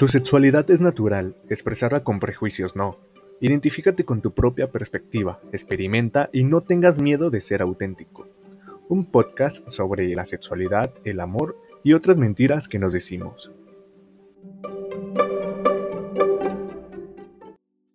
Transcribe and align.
Tu 0.00 0.08
sexualidad 0.08 0.70
es 0.70 0.80
natural, 0.80 1.36
expresarla 1.50 2.02
con 2.02 2.20
prejuicios 2.20 2.74
no. 2.74 2.98
Identifícate 3.38 4.06
con 4.06 4.22
tu 4.22 4.32
propia 4.32 4.72
perspectiva, 4.72 5.42
experimenta 5.52 6.30
y 6.32 6.42
no 6.42 6.62
tengas 6.62 6.98
miedo 6.98 7.28
de 7.28 7.42
ser 7.42 7.60
auténtico. 7.60 8.26
Un 8.88 9.04
podcast 9.04 9.68
sobre 9.68 10.08
la 10.14 10.24
sexualidad, 10.24 10.90
el 11.04 11.20
amor 11.20 11.54
y 11.84 11.92
otras 11.92 12.16
mentiras 12.16 12.66
que 12.66 12.78
nos 12.78 12.94
decimos. 12.94 13.52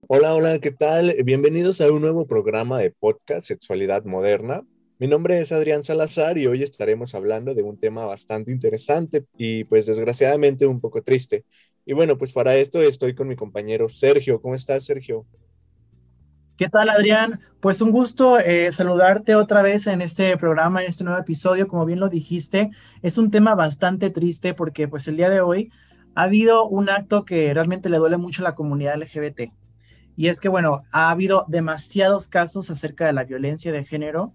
Hola, 0.07 0.35
hola, 0.35 0.59
¿qué 0.59 0.69
tal? 0.69 1.15
Bienvenidos 1.23 1.81
a 1.81 1.91
un 1.91 2.01
nuevo 2.01 2.27
programa 2.27 2.77
de 2.77 2.91
podcast 2.91 3.47
Sexualidad 3.47 4.05
Moderna. 4.05 4.61
Mi 4.99 5.07
nombre 5.07 5.39
es 5.39 5.51
Adrián 5.51 5.83
Salazar 5.83 6.37
y 6.37 6.45
hoy 6.45 6.61
estaremos 6.61 7.15
hablando 7.15 7.55
de 7.55 7.63
un 7.63 7.79
tema 7.79 8.05
bastante 8.05 8.51
interesante 8.51 9.25
y 9.39 9.63
pues 9.63 9.87
desgraciadamente 9.87 10.67
un 10.67 10.79
poco 10.79 11.01
triste, 11.01 11.43
y 11.85 11.93
bueno, 11.93 12.17
pues 12.17 12.33
para 12.33 12.55
esto 12.55 12.81
estoy 12.81 13.13
con 13.13 13.27
mi 13.27 13.35
compañero 13.35 13.87
Sergio. 13.87 14.41
¿Cómo 14.41 14.55
estás, 14.55 14.85
Sergio? 14.85 15.25
¿Qué 16.57 16.69
tal, 16.69 16.89
Adrián? 16.89 17.41
Pues 17.59 17.81
un 17.81 17.91
gusto 17.91 18.39
eh, 18.39 18.71
saludarte 18.71 19.35
otra 19.35 19.61
vez 19.61 19.87
en 19.87 20.01
este 20.01 20.35
programa, 20.37 20.81
en 20.81 20.89
este 20.89 21.03
nuevo 21.03 21.19
episodio. 21.19 21.67
Como 21.67 21.85
bien 21.85 21.99
lo 21.99 22.09
dijiste, 22.09 22.71
es 23.01 23.17
un 23.17 23.29
tema 23.29 23.55
bastante 23.55 24.09
triste 24.09 24.53
porque 24.53 24.87
pues 24.87 25.07
el 25.07 25.17
día 25.17 25.29
de 25.29 25.41
hoy 25.41 25.69
ha 26.15 26.23
habido 26.23 26.65
un 26.65 26.89
acto 26.89 27.25
que 27.25 27.53
realmente 27.53 27.89
le 27.89 27.97
duele 27.97 28.17
mucho 28.17 28.41
a 28.41 28.45
la 28.45 28.55
comunidad 28.55 28.97
LGBT. 28.97 29.51
Y 30.17 30.27
es 30.27 30.39
que, 30.39 30.47
bueno, 30.47 30.83
ha 30.91 31.11
habido 31.11 31.45
demasiados 31.49 32.29
casos 32.29 32.69
acerca 32.69 33.05
de 33.05 33.13
la 33.13 33.25
violencia 33.25 33.71
de 33.71 33.83
género 33.83 34.33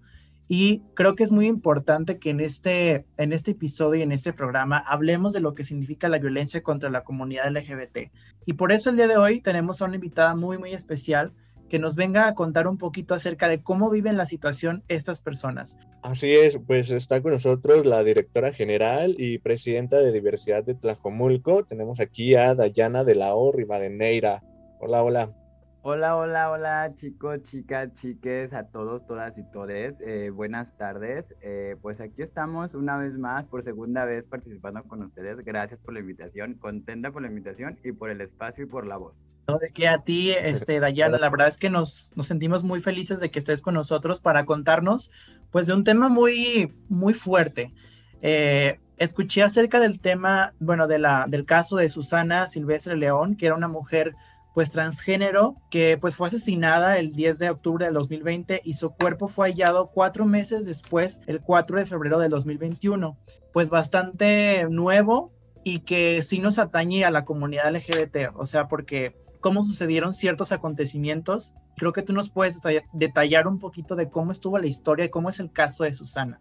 y 0.53 0.83
creo 0.95 1.15
que 1.15 1.23
es 1.23 1.31
muy 1.31 1.47
importante 1.47 2.19
que 2.19 2.31
en 2.31 2.41
este, 2.41 3.07
en 3.19 3.33
este 3.33 3.53
episodio 3.53 4.01
y 4.01 4.03
en 4.03 4.11
este 4.11 4.33
programa 4.33 4.79
hablemos 4.79 5.33
de 5.33 5.39
lo 5.39 5.55
que 5.55 5.63
significa 5.63 6.09
la 6.09 6.19
violencia 6.19 6.61
contra 6.61 6.91
la 6.91 7.05
comunidad 7.05 7.53
LGBT. 7.53 8.11
Y 8.47 8.55
por 8.55 8.73
eso 8.73 8.91
el 8.91 8.97
día 8.97 9.07
de 9.07 9.17
hoy 9.17 9.41
tenemos 9.41 9.81
a 9.81 9.85
una 9.85 9.95
invitada 9.95 10.35
muy, 10.35 10.59
muy 10.59 10.73
especial 10.73 11.33
que 11.69 11.79
nos 11.79 11.95
venga 11.95 12.27
a 12.27 12.35
contar 12.35 12.67
un 12.67 12.79
poquito 12.79 13.15
acerca 13.15 13.49
de 13.49 13.63
cómo 13.63 13.91
viven 13.91 14.17
la 14.17 14.27
situación 14.27 14.83
estas 14.89 15.23
personas. 15.23 15.79
Así 16.03 16.33
es, 16.33 16.59
pues 16.67 16.91
está 16.91 17.23
con 17.23 17.31
nosotros 17.31 17.87
la 17.87 18.03
directora 18.03 18.51
general 18.51 19.15
y 19.19 19.39
presidenta 19.39 20.01
de 20.01 20.11
diversidad 20.11 20.65
de 20.65 20.75
Tlajomulco. 20.75 21.63
Tenemos 21.63 22.01
aquí 22.01 22.35
a 22.35 22.57
Dayana 22.57 23.05
de 23.05 23.15
la 23.15 23.37
O 23.37 23.53
Rivadeneira. 23.53 24.43
Hola, 24.81 25.05
hola. 25.05 25.40
Hola, 25.83 26.15
hola, 26.15 26.51
hola 26.51 26.93
chicos, 26.95 27.43
chicas, 27.45 27.95
chiques, 27.95 28.53
a 28.53 28.65
todos, 28.65 29.07
todas 29.07 29.33
y 29.39 29.43
todes. 29.51 29.95
Eh, 30.01 30.29
buenas 30.29 30.77
tardes. 30.77 31.25
Eh, 31.41 31.75
pues 31.81 32.03
aquí 32.03 32.21
estamos 32.21 32.75
una 32.75 32.99
vez 32.99 33.15
más, 33.15 33.47
por 33.47 33.65
segunda 33.65 34.05
vez 34.05 34.27
participando 34.27 34.83
con 34.85 35.03
ustedes. 35.03 35.43
Gracias 35.43 35.81
por 35.81 35.95
la 35.95 36.01
invitación, 36.01 36.53
contenta 36.61 37.11
por 37.13 37.23
la 37.23 37.29
invitación 37.29 37.79
y 37.83 37.93
por 37.93 38.11
el 38.11 38.21
espacio 38.21 38.65
y 38.65 38.67
por 38.67 38.87
la 38.87 38.99
voz. 38.99 39.15
de 39.59 39.71
que 39.71 39.89
a 39.89 40.03
ti, 40.03 40.33
este, 40.33 40.81
Dayana, 40.81 41.17
la 41.17 41.31
verdad 41.31 41.49
es 41.49 41.57
que 41.57 41.71
nos, 41.71 42.13
nos 42.15 42.27
sentimos 42.27 42.63
muy 42.63 42.83
felices 42.83 43.19
de 43.19 43.31
que 43.31 43.39
estés 43.39 43.63
con 43.63 43.73
nosotros 43.73 44.21
para 44.21 44.45
contarnos, 44.45 45.11
pues, 45.51 45.67
de 45.67 45.73
un 45.73 45.85
tema 45.85 46.11
muy, 46.11 46.75
muy 46.91 47.15
fuerte. 47.15 47.73
Eh, 48.21 48.79
escuché 48.99 49.43
acerca 49.43 49.81
del 49.81 49.99
tema, 49.99 50.53
bueno, 50.61 50.87
de 50.87 50.99
la, 50.99 51.25
del 51.27 51.47
caso 51.47 51.79
de 51.79 51.89
Susana 51.89 52.49
Silvestre 52.49 52.99
León, 52.99 53.35
que 53.35 53.47
era 53.47 53.55
una 53.55 53.67
mujer 53.67 54.15
pues 54.55 54.71
transgénero 54.71 55.57
que 55.71 55.97
pues 56.01 56.15
fue 56.15 56.29
asesinada 56.29 56.99
el 56.99 57.13
10 57.13 57.39
de 57.39 57.51
octubre 57.51 57.85
del 57.85 57.95
2020 57.95 58.63
y 58.65 58.73
su 58.75 58.91
cuerpo 58.91 59.29
fue 59.29 59.49
hallado 59.49 59.91
cuatro 59.93 60.25
meses 60.25 60.67
después, 60.67 61.21
el 61.27 61.41
4 61.41 61.79
de 61.79 61.87
febrero 61.87 62.19
del 62.19 62.31
2021. 62.31 63.17
Pues 63.53 63.71
bastante 63.71 64.67
nuevo 64.69 65.33
y 65.65 65.81
que 65.81 66.23
sí 66.23 66.39
nos 66.39 66.59
atañe 66.59 67.05
a 67.05 67.11
la 67.11 67.25
comunidad 67.25 67.75
LGBT, 67.75 68.35
o 68.35 68.47
sea, 68.47 68.69
porque 68.69 69.15
cómo 69.41 69.63
sucedieron 69.63 70.13
ciertos 70.13 70.53
acontecimientos. 70.53 71.55
Creo 71.77 71.93
que 71.93 72.03
tú 72.03 72.13
nos 72.13 72.31
puedes 72.31 72.61
detallar 72.93 73.47
un 73.47 73.59
poquito 73.59 73.97
de 73.97 74.09
cómo 74.09 74.33
estuvo 74.33 74.59
la 74.59 74.67
historia 74.67 75.07
y 75.07 75.11
cómo 75.11 75.31
es 75.31 75.41
el 75.41 75.51
caso 75.51 75.85
de 75.85 75.95
Susana. 75.95 76.39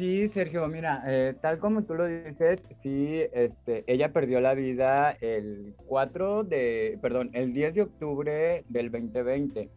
Sí, 0.00 0.28
Sergio, 0.28 0.66
mira, 0.66 1.02
eh, 1.06 1.34
tal 1.42 1.58
como 1.58 1.82
tú 1.82 1.92
lo 1.92 2.06
dices, 2.06 2.62
sí, 2.78 3.20
este, 3.34 3.84
ella 3.86 4.14
perdió 4.14 4.40
la 4.40 4.54
vida 4.54 5.10
el 5.20 5.74
4 5.88 6.44
de, 6.44 6.98
perdón, 7.02 7.28
el 7.34 7.52
10 7.52 7.74
de 7.74 7.82
octubre 7.82 8.64
del 8.70 8.90
2020. 8.90 9.68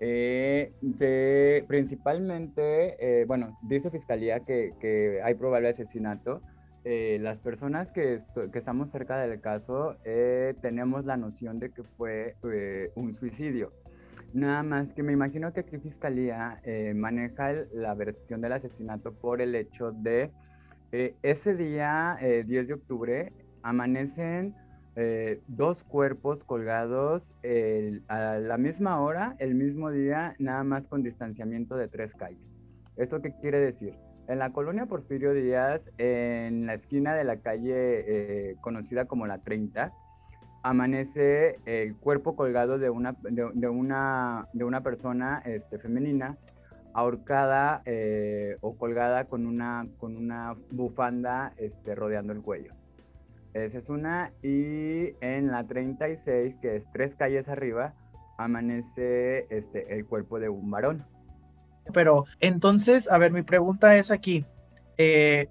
Eh, 0.00 0.72
de, 0.80 1.64
principalmente, 1.68 2.96
eh, 2.98 3.24
bueno, 3.26 3.56
dice 3.62 3.88
Fiscalía 3.88 4.40
que, 4.40 5.20
hay 5.22 5.34
probable 5.34 5.68
asesinato. 5.68 6.42
las 6.84 7.38
personas 7.38 7.92
que, 7.92 8.18
que, 8.52 8.58
estamos 8.58 8.90
cerca 8.90 9.16
del 9.20 9.40
caso 9.40 9.94
tenemos 10.60 11.04
la 11.04 11.16
noción 11.16 11.60
de 11.60 11.70
que 11.70 11.84
fue 11.84 12.34
un 12.96 13.14
suicidio. 13.14 13.70
Nada 14.34 14.62
más 14.62 14.92
que 14.92 15.02
me 15.02 15.12
imagino 15.12 15.52
que 15.52 15.60
aquí 15.60 15.78
Fiscalía 15.78 16.60
eh, 16.62 16.92
maneja 16.94 17.52
la 17.72 17.94
versión 17.94 18.42
del 18.42 18.52
asesinato 18.52 19.12
por 19.12 19.40
el 19.40 19.54
hecho 19.54 19.92
de 19.92 20.30
eh, 20.92 21.14
ese 21.22 21.54
día, 21.54 22.18
10 22.20 22.46
eh, 22.46 22.64
de 22.66 22.74
octubre, 22.74 23.32
amanecen 23.62 24.54
dos 25.46 25.84
cuerpos 25.84 26.42
colgados 26.42 27.32
a 28.08 28.38
la 28.38 28.58
misma 28.58 29.00
hora, 29.00 29.36
el 29.38 29.54
mismo 29.54 29.92
día, 29.92 30.34
nada 30.40 30.64
más 30.64 30.88
con 30.88 31.04
distanciamiento 31.04 31.76
de 31.76 31.86
tres 31.86 32.12
calles. 32.14 32.58
¿Esto 32.96 33.22
qué 33.22 33.32
quiere 33.40 33.60
decir? 33.60 33.94
En 34.26 34.40
la 34.40 34.50
colonia 34.50 34.86
Porfirio 34.86 35.34
Díaz, 35.34 35.88
en 35.98 36.66
la 36.66 36.74
esquina 36.74 37.14
de 37.14 37.22
la 37.22 37.36
calle 37.36 38.56
conocida 38.60 39.04
como 39.04 39.28
la 39.28 39.38
30, 39.38 39.92
amanece 40.62 41.58
el 41.66 41.96
cuerpo 41.96 42.36
colgado 42.36 42.78
de 42.78 42.90
una, 42.90 43.14
de, 43.22 43.68
una, 43.68 44.48
de 44.52 44.64
una 44.64 44.82
persona 44.82 45.42
este, 45.44 45.78
femenina 45.78 46.36
ahorcada 46.94 47.82
eh, 47.84 48.56
o 48.60 48.76
colgada 48.76 49.24
con 49.24 49.46
una, 49.46 49.86
con 49.98 50.16
una 50.16 50.56
bufanda 50.70 51.52
este, 51.56 51.94
rodeando 51.94 52.32
el 52.32 52.42
cuello. 52.42 52.72
Esa 53.54 53.78
es 53.78 53.88
una. 53.88 54.32
Y 54.42 55.14
en 55.20 55.48
la 55.50 55.64
36, 55.64 56.56
que 56.60 56.76
es 56.76 56.84
tres 56.92 57.14
calles 57.14 57.48
arriba, 57.48 57.94
amanece 58.36 59.46
este, 59.50 59.94
el 59.94 60.06
cuerpo 60.06 60.38
de 60.38 60.48
un 60.48 60.70
varón. 60.70 61.04
Pero 61.92 62.24
entonces, 62.40 63.10
a 63.10 63.18
ver, 63.18 63.32
mi 63.32 63.42
pregunta 63.42 63.96
es 63.96 64.10
aquí. 64.10 64.44
Eh, 64.96 65.48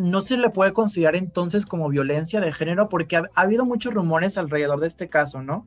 no 0.00 0.22
se 0.22 0.38
le 0.38 0.48
puede 0.48 0.72
considerar 0.72 1.14
entonces 1.14 1.66
como 1.66 1.88
violencia 1.90 2.40
de 2.40 2.52
género 2.52 2.88
porque 2.88 3.16
ha, 3.16 3.28
habido 3.34 3.66
muchos 3.66 3.92
rumores 3.92 4.38
alrededor 4.38 4.80
de 4.80 4.86
este 4.86 5.08
caso, 5.08 5.42
¿no? 5.42 5.66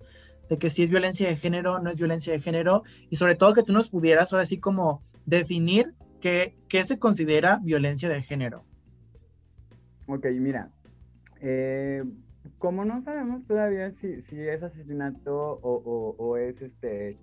De 0.50 0.58
que 0.58 0.72
si 0.72 0.82
es 0.82 0.90
violencia 0.90 1.28
de 1.28 1.36
género, 1.36 1.80
no 1.80 1.92
es 1.92 1.98
violencia 1.98 2.34
de 2.34 2.40
género 2.40 2.84
y 3.12 3.18
sobre 3.18 3.36
todo 3.36 3.54
que 3.54 3.62
tú 3.62 3.74
nos 3.74 3.90
pudieras 3.90 4.34
ahora 4.34 4.46
sí 4.46 4.58
como 4.58 5.04
definir 5.28 5.94
qué, 6.20 6.56
qué 6.68 6.84
se 6.84 6.98
considera 6.98 7.60
violencia 7.62 8.10
de 8.10 8.24
género. 8.24 8.66
Ok, 10.08 10.26
mira, 10.40 10.70
eh, 11.40 12.04
como 12.58 12.86
no 12.86 13.02
sabemos 13.02 13.46
todavía 13.46 13.92
si, 13.92 14.20
si 14.22 14.40
es 14.42 14.64
asesinato 14.64 15.60
o, 15.62 16.16
o, 16.18 16.38
es 16.38 16.60
este 16.62 17.18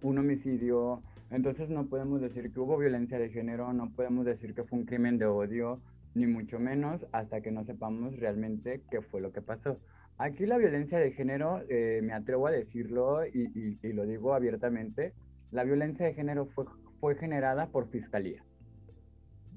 un 0.00 0.18
homicidio, 0.18 1.02
entonces 1.30 1.68
no 1.68 1.86
podemos 1.86 2.22
decir 2.22 2.52
que 2.52 2.60
hubo 2.60 2.78
violencia 2.78 3.18
de 3.18 3.28
género, 3.28 3.72
no 3.72 3.90
podemos 3.90 4.24
decir 4.24 4.54
que 4.54 4.64
fue 4.64 4.78
un 4.78 4.86
crimen 4.86 5.18
de 5.18 5.26
odio, 5.26 5.80
ni 6.14 6.26
mucho 6.26 6.58
menos 6.58 7.06
hasta 7.12 7.40
que 7.40 7.50
no 7.50 7.64
sepamos 7.64 8.16
realmente 8.16 8.82
qué 8.90 9.02
fue 9.02 9.20
lo 9.20 9.32
que 9.32 9.42
pasó. 9.42 9.78
Aquí 10.16 10.46
la 10.46 10.58
violencia 10.58 10.98
de 10.98 11.10
género, 11.10 11.62
eh, 11.68 12.00
me 12.02 12.12
atrevo 12.12 12.46
a 12.46 12.52
decirlo 12.52 13.26
y, 13.26 13.78
lo 13.82 14.06
digo 14.06 14.34
abiertamente, 14.34 15.12
la 15.50 15.64
violencia 15.64 16.06
de 16.06 16.14
género 16.14 16.46
fue, 16.46 16.66
fue 17.00 17.16
generada 17.16 17.66
por 17.66 17.88
fiscalía. 17.88 18.44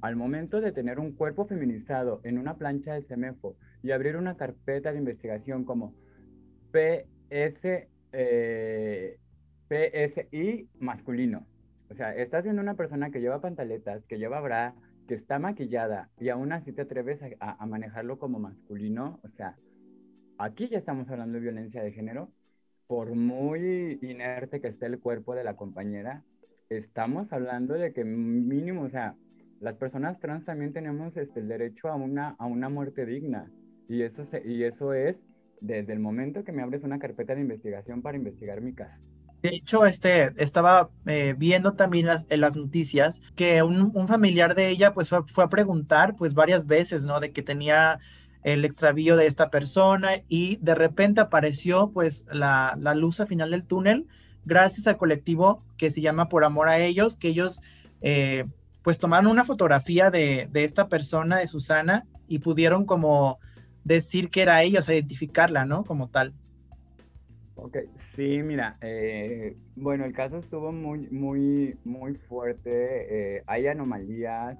Al 0.01 0.15
momento 0.15 0.61
de 0.61 0.71
tener 0.71 0.99
un 0.99 1.11
cuerpo 1.11 1.45
feminizado 1.45 2.21
en 2.23 2.37
una 2.37 2.55
plancha 2.55 2.93
del 2.93 3.05
CEMEFO 3.05 3.55
y 3.83 3.91
abrir 3.91 4.15
una 4.15 4.35
carpeta 4.35 4.91
de 4.91 4.99
investigación 4.99 5.63
como 5.63 5.93
PS, 6.71 7.87
eh, 8.13 9.19
PSI 9.69 10.69
masculino, 10.79 11.45
o 11.89 11.95
sea, 11.95 12.15
estás 12.15 12.43
viendo 12.43 12.61
una 12.61 12.73
persona 12.73 13.11
que 13.11 13.21
lleva 13.21 13.41
pantaletas, 13.41 14.05
que 14.05 14.17
lleva 14.17 14.41
bra, 14.41 14.75
que 15.07 15.15
está 15.15 15.39
maquillada 15.39 16.09
y 16.19 16.29
aún 16.29 16.51
así 16.51 16.71
te 16.71 16.83
atreves 16.83 17.19
a, 17.39 17.65
manejarlo 17.65 18.19
como 18.19 18.39
masculino, 18.39 19.19
o 19.23 19.27
sea, 19.27 19.57
aquí 20.37 20.67
ya 20.67 20.77
estamos 20.77 21.09
hablando 21.09 21.35
de 21.35 21.41
violencia 21.41 21.81
de 21.81 21.91
género, 21.91 22.31
por 22.85 23.15
muy 23.15 23.99
inerte 24.01 24.61
que 24.61 24.67
esté 24.67 24.85
el 24.85 24.99
cuerpo 24.99 25.35
de 25.35 25.43
la 25.43 25.55
compañera, 25.55 26.23
estamos 26.69 27.33
hablando 27.33 27.73
de 27.73 27.93
que 27.93 28.05
mínimo, 28.05 28.83
o 28.83 28.89
sea, 28.89 29.15
las 29.59 29.75
personas 29.75 30.19
trans 30.19 30.45
también 30.45 30.73
tenemos 30.73 31.17
este, 31.17 31.39
el 31.39 31.47
derecho 31.47 31.89
a 31.89 31.95
una, 31.95 32.35
a 32.37 32.45
una 32.45 32.69
muerte 32.69 33.05
digna. 33.05 33.51
Y 33.89 34.03
eso, 34.03 34.21
y 34.45 34.63
eso 34.63 34.93
es 34.93 35.19
desde 35.61 35.93
el 35.93 35.99
momento 35.99 36.43
que 36.43 36.51
me 36.51 36.61
abres 36.61 36.83
una 36.83 36.99
carpeta 36.99 37.33
de 37.33 37.41
investigación 37.41 38.01
para 38.01 38.17
investigar 38.17 38.61
mi 38.61 38.73
caso. 38.73 39.01
De 39.41 39.49
hecho, 39.49 39.85
este, 39.85 40.33
estaba 40.37 40.89
eh, 41.05 41.35
viendo 41.37 41.73
también 41.73 42.07
las, 42.07 42.25
en 42.29 42.41
las 42.41 42.57
noticias 42.57 43.21
que 43.35 43.61
un, 43.61 44.07
familiar 44.07 44.55
de 44.55 44.69
ella 44.69 44.93
pues 44.93 45.09
fue, 45.09 45.43
a 45.43 45.49
preguntar 45.49 46.15
pues 46.15 46.33
varias 46.33 46.65
veces, 46.65 47.03
¿no? 47.03 47.19
De 47.19 47.31
que 47.31 47.43
tenía 47.43 47.99
el 48.43 48.65
extravío 48.65 49.15
de 49.15 49.27
esta 49.27 49.49
persona 49.49 50.21
y 50.27 50.57
de 50.57 50.75
repente 50.75 51.21
apareció 51.21 51.91
pues 51.91 52.25
la, 52.31 52.75
la 52.79 52.95
luz 52.95 53.19
al 53.19 53.27
final 53.27 53.51
del 53.51 53.65
túnel 53.65 54.07
gracias 54.47 54.87
al 54.87 54.97
colectivo 54.97 55.61
que 55.77 55.89
se 55.89 56.01
llama 56.01 56.29
Por 56.29 56.43
Amor 56.45 56.69
a 56.69 56.79
Ellos, 56.79 57.17
que 57.17 57.27
ellos 57.27 57.61
eh, 58.01 58.45
pues 58.81 58.97
tomaron 58.97 59.29
una 59.29 59.43
fotografía 59.43 60.09
de, 60.09 60.47
de, 60.51 60.63
esta 60.63 60.87
persona, 60.87 61.39
de 61.39 61.47
Susana, 61.47 62.05
y 62.27 62.39
pudieron 62.39 62.85
como 62.85 63.39
decir 63.83 64.29
que 64.29 64.41
era 64.41 64.63
ella, 64.63 64.79
o 64.79 64.81
sea, 64.81 64.95
identificarla, 64.95 65.65
¿no? 65.65 65.83
Como 65.83 66.07
tal. 66.07 66.33
Ok, 67.59 67.77
sí, 67.95 68.43
mira, 68.43 68.77
eh, 68.81 69.57
bueno, 69.75 70.05
el 70.05 70.13
caso 70.13 70.37
estuvo 70.37 70.71
muy, 70.71 71.09
muy, 71.09 71.75
muy 71.83 72.15
fuerte. 72.15 73.37
Eh, 73.37 73.43
hay 73.47 73.65
anomalías, 73.65 74.57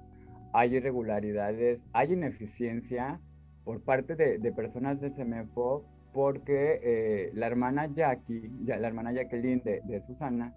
hay 0.52 0.74
irregularidades, 0.76 1.80
hay 1.92 2.12
ineficiencia 2.12 3.20
por 3.64 3.80
parte 3.82 4.16
de, 4.16 4.38
de 4.38 4.52
personas 4.52 5.00
del 5.00 5.14
CEMEFO 5.14 5.84
porque 6.12 6.80
eh, 6.82 7.30
la 7.34 7.46
hermana 7.46 7.86
Jackie, 7.86 8.50
la 8.64 8.88
hermana 8.88 9.12
Jacqueline 9.12 9.62
de, 9.62 9.80
de, 9.84 10.00
Susana, 10.00 10.52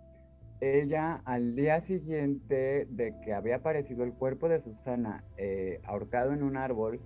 ella 0.62 1.22
al 1.26 1.56
día 1.56 1.82
siguiente 1.82 2.88
de 2.90 3.14
que 3.24 3.34
había 3.34 3.58
aparecido 3.58 4.04
el 4.04 4.14
cuerpo 4.14 4.50
de 4.50 4.62
Susana 4.62 5.24
eh, 5.38 5.80
ahorcado 5.84 6.34
en 6.34 6.42
un 6.42 6.58
árbol 6.58 7.00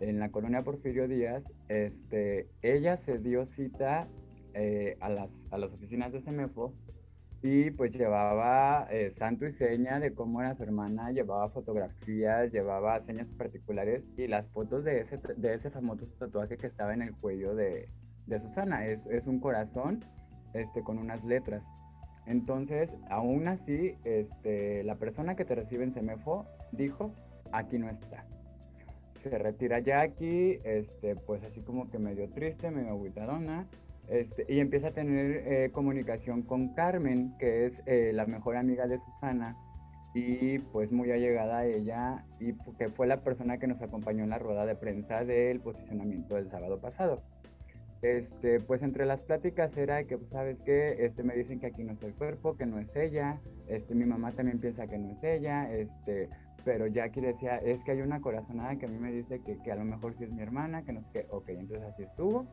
en 0.00 0.20
la 0.20 0.30
colonia 0.30 0.62
Porfirio 0.62 1.08
Díaz, 1.08 1.42
este, 1.68 2.46
ella 2.62 2.96
se 2.96 3.18
dio 3.18 3.44
cita 3.46 4.08
eh, 4.60 4.96
a, 5.00 5.08
las, 5.08 5.30
a 5.52 5.58
las 5.58 5.72
oficinas 5.72 6.12
de 6.12 6.20
CEMEFO 6.20 6.74
y 7.42 7.70
pues 7.70 7.92
llevaba 7.92 8.88
eh, 8.90 9.12
santo 9.16 9.46
y 9.46 9.52
seña 9.52 10.00
de 10.00 10.12
cómo 10.12 10.40
era 10.40 10.54
su 10.54 10.64
hermana, 10.64 11.12
llevaba 11.12 11.48
fotografías, 11.50 12.50
llevaba 12.50 13.00
señas 13.04 13.28
particulares 13.38 14.02
y 14.16 14.26
las 14.26 14.48
fotos 14.48 14.82
de 14.82 15.02
ese, 15.02 15.20
de 15.36 15.54
ese 15.54 15.70
famoso 15.70 16.06
tatuaje 16.18 16.56
que 16.56 16.66
estaba 16.66 16.92
en 16.94 17.02
el 17.02 17.14
cuello 17.14 17.54
de, 17.54 17.88
de 18.26 18.40
Susana. 18.40 18.86
Es, 18.86 19.06
es, 19.06 19.28
un 19.28 19.38
corazón 19.38 20.04
este, 20.52 20.82
con 20.82 20.98
unas 20.98 21.22
letras. 21.24 21.62
Entonces, 22.26 22.90
aún 23.08 23.46
así, 23.46 23.94
este, 24.04 24.82
la 24.82 24.96
persona 24.96 25.36
que 25.36 25.44
te 25.44 25.54
recibe 25.54 25.84
en 25.84 25.94
Semefo 25.94 26.44
dijo, 26.72 27.12
aquí 27.52 27.78
no 27.78 27.88
está. 27.88 28.26
Se 29.14 29.30
retira 29.38 29.78
Jackie, 29.78 30.60
este, 30.64 31.14
pues 31.14 31.44
así 31.44 31.60
como 31.60 31.88
que 31.88 31.98
medio 31.98 32.28
triste, 32.30 32.70
medio 32.70 32.94
aguitadona, 32.94 33.66
este, 34.08 34.46
y 34.48 34.60
empieza 34.60 34.88
a 34.88 34.92
tener 34.92 35.42
eh, 35.46 35.70
comunicación 35.70 36.42
con 36.42 36.74
Carmen, 36.74 37.34
que 37.38 37.66
es 37.66 37.72
eh, 37.86 38.12
la 38.14 38.24
mejor 38.24 38.56
amiga 38.56 38.86
de 38.86 38.98
Susana 38.98 39.56
y 40.14 40.58
pues 40.58 40.90
muy 40.90 41.10
allegada 41.10 41.58
a 41.58 41.66
ella 41.66 42.24
y 42.40 42.54
que 42.78 42.88
fue 42.88 43.06
la 43.06 43.22
persona 43.22 43.58
que 43.58 43.66
nos 43.66 43.80
acompañó 43.82 44.24
en 44.24 44.30
la 44.30 44.38
rueda 44.38 44.64
de 44.64 44.74
prensa 44.74 45.24
del 45.24 45.60
posicionamiento 45.60 46.36
del 46.36 46.50
sábado 46.50 46.80
pasado. 46.80 47.22
Este, 48.00 48.60
pues 48.60 48.82
entre 48.82 49.04
las 49.04 49.20
pláticas 49.20 49.76
era 49.76 50.04
que, 50.04 50.16
pues, 50.16 50.30
¿sabes 50.30 50.56
qué? 50.64 51.04
Este, 51.04 51.22
me 51.22 51.34
dicen 51.34 51.60
que 51.60 51.66
aquí 51.66 51.82
no 51.82 51.92
es 51.92 52.02
el 52.02 52.14
cuerpo, 52.14 52.56
que 52.56 52.64
no 52.64 52.78
es 52.78 52.94
ella, 52.96 53.40
este, 53.66 53.94
mi 53.94 54.06
mamá 54.06 54.32
también 54.32 54.60
piensa 54.60 54.86
que 54.86 54.98
no 54.98 55.10
es 55.10 55.24
ella, 55.24 55.70
este, 55.72 56.30
pero 56.64 56.86
Jackie 56.86 57.20
decía, 57.20 57.56
es 57.56 57.82
que 57.82 57.90
hay 57.90 58.00
una 58.00 58.20
corazonada 58.20 58.76
que 58.76 58.86
a 58.86 58.88
mí 58.88 58.98
me 58.98 59.10
dice 59.10 59.40
que, 59.44 59.58
que 59.58 59.72
a 59.72 59.76
lo 59.76 59.84
mejor 59.84 60.14
sí 60.16 60.24
es 60.24 60.30
mi 60.30 60.42
hermana, 60.42 60.84
que 60.84 60.92
no 60.92 61.00
sé 61.02 61.08
qué, 61.12 61.26
ok, 61.30 61.48
entonces 61.48 61.86
así 61.88 62.04
estuvo 62.04 62.46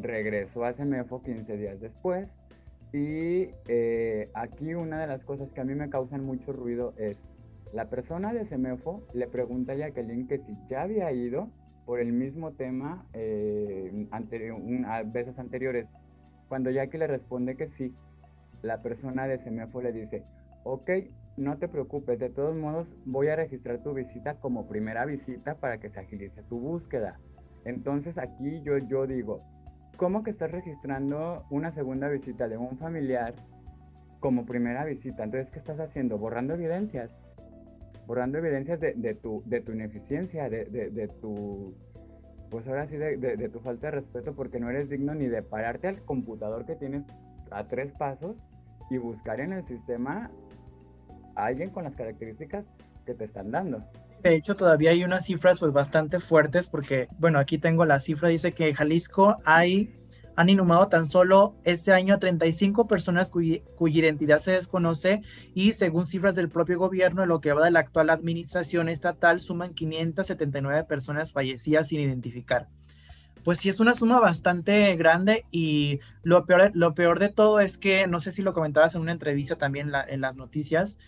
regresó 0.00 0.64
a 0.64 0.72
Semefo 0.72 1.22
15 1.22 1.56
días 1.56 1.80
después. 1.80 2.28
Y 2.92 3.50
eh, 3.68 4.30
aquí 4.34 4.74
una 4.74 5.00
de 5.00 5.06
las 5.06 5.22
cosas 5.24 5.50
que 5.52 5.60
a 5.60 5.64
mí 5.64 5.74
me 5.74 5.90
causan 5.90 6.24
mucho 6.24 6.52
ruido 6.52 6.94
es, 6.96 7.18
la 7.72 7.90
persona 7.90 8.32
de 8.32 8.46
Semefo 8.46 9.02
le 9.12 9.26
pregunta 9.26 9.72
a 9.72 9.76
Jacqueline 9.76 10.28
que 10.28 10.38
si 10.38 10.56
ya 10.70 10.82
había 10.82 11.12
ido 11.12 11.48
por 11.84 12.00
el 12.00 12.12
mismo 12.12 12.52
tema 12.52 13.06
eh, 13.12 14.08
a 14.10 15.02
veces 15.02 15.38
anteriores. 15.38 15.86
Cuando 16.48 16.70
Jackie 16.70 16.98
le 16.98 17.06
responde 17.06 17.56
que 17.56 17.68
sí, 17.68 17.94
la 18.62 18.82
persona 18.82 19.26
de 19.26 19.38
Semefo 19.38 19.80
le 19.80 19.92
dice, 19.92 20.24
ok, 20.64 20.90
no 21.36 21.58
te 21.58 21.68
preocupes, 21.68 22.18
de 22.18 22.30
todos 22.30 22.56
modos 22.56 22.96
voy 23.04 23.28
a 23.28 23.36
registrar 23.36 23.82
tu 23.82 23.94
visita 23.94 24.34
como 24.40 24.66
primera 24.66 25.04
visita 25.04 25.54
para 25.54 25.78
que 25.78 25.90
se 25.90 26.00
agilice 26.00 26.42
tu 26.44 26.58
búsqueda. 26.58 27.20
Entonces 27.64 28.16
aquí 28.18 28.62
yo, 28.62 28.78
yo 28.78 29.06
digo, 29.06 29.42
¿Cómo 29.96 30.22
que 30.22 30.30
estás 30.30 30.50
registrando 30.50 31.46
una 31.48 31.72
segunda 31.72 32.08
visita 32.08 32.48
de 32.48 32.58
un 32.58 32.76
familiar 32.76 33.34
como 34.20 34.44
primera 34.44 34.84
visita? 34.84 35.24
Entonces, 35.24 35.50
¿qué 35.50 35.58
estás 35.58 35.80
haciendo? 35.80 36.18
Borrando 36.18 36.52
evidencias. 36.52 37.18
Borrando 38.06 38.36
evidencias 38.36 38.78
de, 38.78 39.14
tu, 39.14 39.42
de 39.46 39.62
tu 39.62 39.72
ineficiencia, 39.72 40.50
de, 40.50 40.66
de, 40.66 41.08
tu... 41.08 41.74
Pues 42.50 42.68
ahora 42.68 42.86
sí, 42.86 42.98
de, 42.98 43.48
tu 43.48 43.58
falta 43.60 43.86
de 43.86 43.92
respeto 43.92 44.34
porque 44.34 44.60
no 44.60 44.68
eres 44.68 44.90
digno 44.90 45.14
ni 45.14 45.28
de 45.28 45.42
pararte 45.42 45.88
al 45.88 46.02
computador 46.04 46.66
que 46.66 46.76
tienes 46.76 47.04
a 47.50 47.66
tres 47.66 47.90
pasos 47.92 48.36
y 48.90 48.98
buscar 48.98 49.40
en 49.40 49.54
el 49.54 49.64
sistema 49.64 50.30
a 51.36 51.46
alguien 51.46 51.70
con 51.70 51.84
las 51.84 51.94
características 51.94 52.66
que 53.06 53.14
te 53.14 53.24
están 53.24 53.50
dando. 53.50 53.82
De 54.26 54.34
hecho, 54.34 54.56
todavía 54.56 54.90
hay 54.90 55.04
unas 55.04 55.26
cifras 55.26 55.60
pues 55.60 55.72
bastante 55.72 56.18
fuertes 56.18 56.66
porque, 56.66 57.06
bueno, 57.16 57.38
aquí 57.38 57.58
tengo 57.58 57.84
la 57.84 58.00
cifra, 58.00 58.28
dice 58.28 58.54
que 58.54 58.74
Jalisco 58.74 59.36
hay, 59.44 59.94
han 60.34 60.48
inhumado 60.48 60.88
tan 60.88 61.06
solo 61.06 61.54
este 61.62 61.92
año 61.92 62.14
a 62.14 62.18
35 62.18 62.88
personas 62.88 63.30
cuya, 63.30 63.60
identidad 63.78 64.38
se 64.38 64.50
desconoce 64.50 65.22
y 65.54 65.70
según 65.74 66.06
cifras 66.06 66.34
del 66.34 66.48
propio 66.48 66.76
gobierno, 66.76 67.22
en 67.22 67.28
lo 67.28 67.40
que 67.40 67.52
va 67.52 67.64
de 67.64 67.70
la 67.70 67.78
actual 67.78 68.10
administración 68.10 68.88
estatal, 68.88 69.40
suman 69.40 69.74
579 69.74 70.82
personas 70.88 71.30
fallecidas 71.30 71.86
sin 71.86 72.00
identificar. 72.00 72.66
Pues 73.44 73.58
sí 73.58 73.68
es 73.68 73.78
una 73.78 73.94
suma 73.94 74.18
bastante 74.18 74.96
grande 74.96 75.44
y 75.52 76.00
lo 76.24 76.46
peor, 76.46 76.72
lo 76.74 76.96
peor 76.96 77.20
de 77.20 77.28
todo 77.28 77.60
es 77.60 77.78
que, 77.78 78.08
no 78.08 78.18
sé 78.18 78.32
si 78.32 78.42
lo 78.42 78.54
comentabas 78.54 78.96
en 78.96 79.02
una 79.02 79.12
entrevista 79.12 79.54
también 79.54 79.92
en 80.08 80.20
las 80.20 80.34
noticias, 80.34 80.98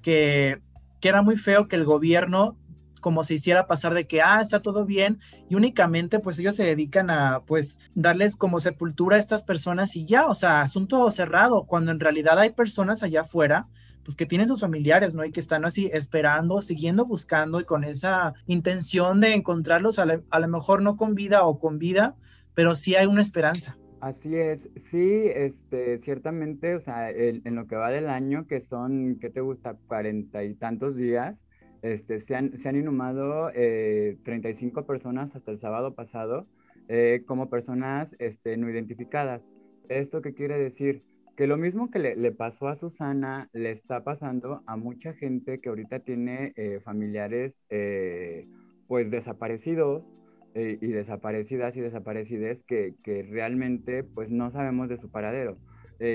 que 0.00 0.62
que 1.00 1.08
era 1.08 1.22
muy 1.22 1.36
feo 1.36 1.68
que 1.68 1.76
el 1.76 1.84
gobierno 1.84 2.56
como 3.00 3.24
se 3.24 3.34
hiciera 3.34 3.66
pasar 3.66 3.94
de 3.94 4.06
que, 4.06 4.22
ah, 4.22 4.40
está 4.40 4.62
todo 4.62 4.84
bien, 4.84 5.18
y 5.48 5.54
únicamente 5.54 6.18
pues 6.18 6.38
ellos 6.38 6.56
se 6.56 6.64
dedican 6.64 7.10
a 7.10 7.40
pues 7.46 7.78
darles 7.94 8.36
como 8.36 8.60
sepultura 8.60 9.16
a 9.16 9.20
estas 9.20 9.42
personas 9.42 9.96
y 9.96 10.06
ya, 10.06 10.26
o 10.26 10.34
sea, 10.34 10.60
asunto 10.60 11.10
cerrado, 11.10 11.64
cuando 11.64 11.92
en 11.92 12.00
realidad 12.00 12.38
hay 12.38 12.50
personas 12.50 13.02
allá 13.02 13.22
afuera 13.22 13.66
pues 14.08 14.16
que 14.16 14.24
tienen 14.24 14.48
sus 14.48 14.62
familiares, 14.62 15.14
¿no? 15.14 15.22
Y 15.22 15.32
que 15.32 15.40
están 15.40 15.66
así 15.66 15.90
esperando, 15.92 16.62
siguiendo 16.62 17.04
buscando 17.04 17.60
y 17.60 17.64
con 17.64 17.84
esa 17.84 18.32
intención 18.46 19.20
de 19.20 19.34
encontrarlos, 19.34 19.98
a, 19.98 20.06
lo 20.06 20.48
mejor 20.48 20.80
no 20.80 20.96
con 20.96 21.14
vida 21.14 21.44
o 21.44 21.58
con 21.58 21.78
vida, 21.78 22.16
pero 22.54 22.74
sí 22.74 22.94
hay 22.94 23.04
una 23.04 23.20
esperanza. 23.20 23.76
Así 24.00 24.34
es, 24.34 24.70
sí, 24.76 25.24
este, 25.34 25.98
ciertamente, 25.98 26.74
o 26.74 26.80
sea, 26.80 27.10
en 27.10 27.54
lo 27.54 27.66
que 27.66 27.76
va 27.76 27.90
del 27.90 28.08
año, 28.08 28.46
que 28.46 28.62
son, 28.62 29.18
¿qué 29.20 29.28
te 29.28 29.42
gusta? 29.42 29.76
Cuarenta 29.88 30.42
y 30.42 30.54
tantos 30.54 30.96
días, 30.96 31.44
este, 31.82 32.20
se, 32.20 32.34
han, 32.34 32.58
se 32.58 32.68
han 32.68 32.76
inhumado 32.76 33.50
eh, 33.54 34.16
35 34.24 34.86
personas 34.86 35.34
hasta 35.34 35.50
el 35.50 35.60
sábado 35.60 35.94
pasado 35.94 36.46
eh, 36.88 37.22
como 37.26 37.50
personas 37.50 38.16
este, 38.18 38.56
no 38.56 38.70
identificadas. 38.70 39.42
¿Esto 39.90 40.22
qué 40.22 40.32
quiere 40.32 40.58
decir? 40.58 41.02
Que 41.36 41.46
lo 41.46 41.58
mismo 41.58 41.90
que 41.90 41.98
le, 41.98 42.16
le, 42.16 42.32
pasó 42.32 42.68
a 42.68 42.76
Susana, 42.76 43.50
le 43.52 43.72
está 43.72 44.04
pasando 44.04 44.62
a 44.66 44.76
mucha 44.76 45.12
gente 45.12 45.60
que 45.60 45.68
ahorita 45.68 46.00
tiene 46.00 46.54
eh, 46.56 46.80
familiares 46.82 47.54
eh, 47.68 48.48
pues 48.86 49.10
desaparecidos 49.10 50.10
y 50.54 50.88
desaparecidas 50.88 51.76
y 51.76 51.80
desaparecidas 51.80 52.58
que, 52.66 52.94
que, 53.04 53.22
realmente 53.22 54.02
pues 54.02 54.28
no 54.28 54.50
sabemos 54.50 54.88
de 54.88 54.96
su 54.96 55.08
paradero. 55.08 55.56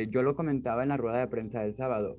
Yo 0.10 0.22
lo 0.22 0.36
comentaba 0.36 0.84
en 0.84 0.90
la 0.90 0.98
rueda 0.98 1.20
de 1.20 1.28
prensa 1.28 1.62
del 1.62 1.78
sábado. 1.78 2.18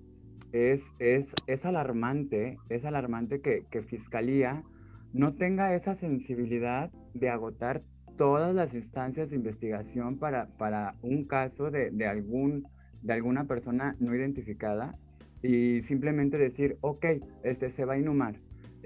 Es, 0.54 0.82
es, 1.00 1.34
es 1.48 1.64
alarmante, 1.64 2.58
es 2.68 2.84
alarmante 2.84 3.40
que, 3.40 3.64
que 3.70 3.82
Fiscalía 3.82 4.62
no 5.12 5.34
tenga 5.34 5.74
esa 5.74 5.96
sensibilidad 5.96 6.90
de 7.12 7.28
agotar 7.28 7.82
todas 8.16 8.54
las 8.54 8.72
instancias 8.72 9.30
de 9.30 9.36
investigación 9.36 10.16
para, 10.18 10.46
para 10.56 10.94
un 11.02 11.24
caso 11.24 11.72
de, 11.72 11.90
de, 11.90 12.06
algún, 12.06 12.68
de 13.02 13.12
alguna 13.12 13.46
persona 13.46 13.96
no 13.98 14.14
identificada 14.14 14.94
y 15.42 15.82
simplemente 15.82 16.38
decir, 16.38 16.78
ok, 16.82 17.04
este 17.42 17.68
se 17.68 17.84
va 17.84 17.94
a 17.94 17.98
inhumar, 17.98 18.36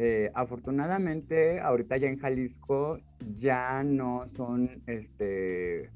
eh, 0.00 0.30
afortunadamente, 0.32 1.58
ahorita 1.58 1.96
ya 1.96 2.08
en 2.08 2.18
Jalisco 2.18 3.00
ya 3.36 3.82
no 3.82 4.28
son, 4.28 4.80
este, 4.86 5.90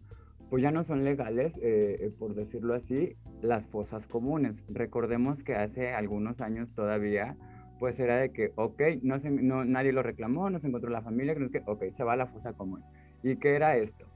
pues 0.50 0.60
ya 0.60 0.72
no 0.72 0.82
son 0.82 1.04
legales, 1.04 1.56
eh, 1.58 1.98
eh, 2.00 2.10
por 2.18 2.34
decirlo 2.34 2.74
así, 2.74 3.14
las 3.42 3.66
fosas 3.66 4.06
comunes. 4.06 4.62
Recordemos 4.68 5.42
que 5.42 5.54
hace 5.54 5.92
algunos 5.92 6.40
años 6.40 6.72
todavía, 6.74 7.36
pues 7.78 7.98
era 8.00 8.16
de 8.16 8.30
que, 8.30 8.52
ok, 8.56 8.80
no, 9.02 9.18
se, 9.18 9.30
no 9.30 9.64
nadie 9.64 9.92
lo 9.92 10.02
reclamó, 10.02 10.50
no 10.50 10.58
se 10.58 10.68
encontró 10.68 10.90
la 10.90 11.02
familia, 11.02 11.34
que, 11.34 11.62
ok, 11.66 11.84
se 11.96 12.04
va 12.04 12.14
a 12.14 12.16
la 12.16 12.26
fosa 12.26 12.52
común. 12.52 12.82
¿Y 13.22 13.36
qué 13.36 13.54
era 13.54 13.76
esto? 13.76 14.06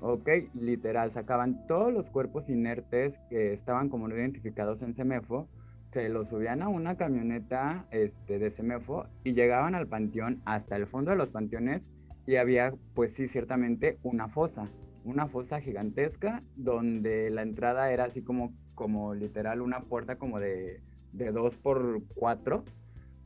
Ok, 0.00 0.28
literal, 0.54 1.12
sacaban 1.12 1.66
todos 1.66 1.92
los 1.92 2.10
cuerpos 2.10 2.50
inertes 2.50 3.18
que 3.30 3.52
estaban 3.52 3.88
como 3.88 4.08
no 4.08 4.16
identificados 4.16 4.82
en 4.82 4.94
CEMEFO, 4.94 5.48
se 5.94 6.08
lo 6.08 6.24
subían 6.24 6.60
a 6.60 6.68
una 6.68 6.96
camioneta 6.96 7.86
este, 7.92 8.40
de 8.40 8.50
Semefo 8.50 9.06
y 9.22 9.32
llegaban 9.32 9.76
al 9.76 9.86
panteón 9.86 10.42
hasta 10.44 10.74
el 10.74 10.88
fondo 10.88 11.12
de 11.12 11.16
los 11.16 11.30
panteones 11.30 11.82
y 12.26 12.34
había, 12.34 12.74
pues 12.94 13.12
sí, 13.12 13.28
ciertamente 13.28 13.98
una 14.02 14.28
fosa, 14.28 14.68
una 15.04 15.28
fosa 15.28 15.60
gigantesca 15.60 16.42
donde 16.56 17.30
la 17.30 17.42
entrada 17.42 17.92
era 17.92 18.04
así 18.04 18.22
como, 18.22 18.52
como 18.74 19.14
literal 19.14 19.60
una 19.60 19.80
puerta 19.80 20.16
como 20.16 20.40
de, 20.40 20.80
de 21.12 21.30
dos 21.30 21.56
por 21.56 22.02
cuatro. 22.14 22.64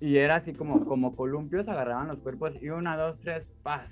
Y 0.00 0.18
era 0.18 0.36
así 0.36 0.52
como, 0.52 0.84
como 0.84 1.16
columpios 1.16 1.68
agarraban 1.68 2.08
los 2.08 2.20
cuerpos 2.20 2.54
y 2.60 2.68
una, 2.68 2.96
dos, 2.96 3.18
tres, 3.20 3.44
paz, 3.62 3.88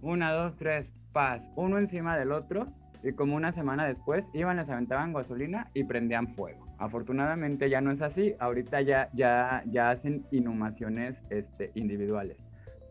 una, 0.00 0.32
dos, 0.32 0.56
tres, 0.56 0.86
paz, 1.12 1.42
uno 1.56 1.78
encima 1.78 2.16
del 2.16 2.32
otro 2.32 2.68
y 3.02 3.12
como 3.12 3.36
una 3.36 3.52
semana 3.52 3.86
después 3.86 4.24
iban, 4.32 4.56
les 4.56 4.68
aventaban 4.68 5.12
gasolina 5.12 5.70
y 5.74 5.84
prendían 5.84 6.34
fuego. 6.34 6.66
Afortunadamente 6.78 7.68
ya 7.68 7.80
no 7.80 7.90
es 7.90 8.00
así, 8.00 8.34
ahorita 8.38 8.80
ya, 8.80 9.10
ya, 9.12 9.62
ya 9.66 9.90
hacen 9.90 10.24
inhumaciones 10.30 11.16
este, 11.30 11.70
individuales 11.74 12.38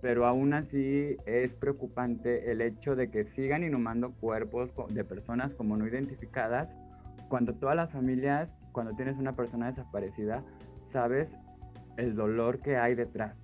pero 0.02 0.26
aún 0.26 0.54
así 0.54 1.16
es 1.26 1.54
preocupante 1.56 2.52
el 2.52 2.62
hecho 2.62 2.96
de 2.96 3.10
que 3.10 3.26
sigan 3.26 3.64
inhumando 3.64 4.12
cuerpos 4.14 4.72
de 4.90 5.04
personas 5.04 5.54
como 5.54 5.78
no 5.78 5.88
identificadas 5.88 6.70
cuando 7.30 7.54
todas 7.54 7.76
las 7.76 7.92
familias, 7.92 8.50
cuando 8.72 8.94
tienes 8.94 9.18
una 9.18 9.36
persona 9.36 9.68
desaparecida, 9.68 10.44
sabes 10.92 11.32
el 11.98 12.16
dolor 12.16 12.60
que 12.60 12.78
hay 12.78 12.96
detrás. 12.96 13.36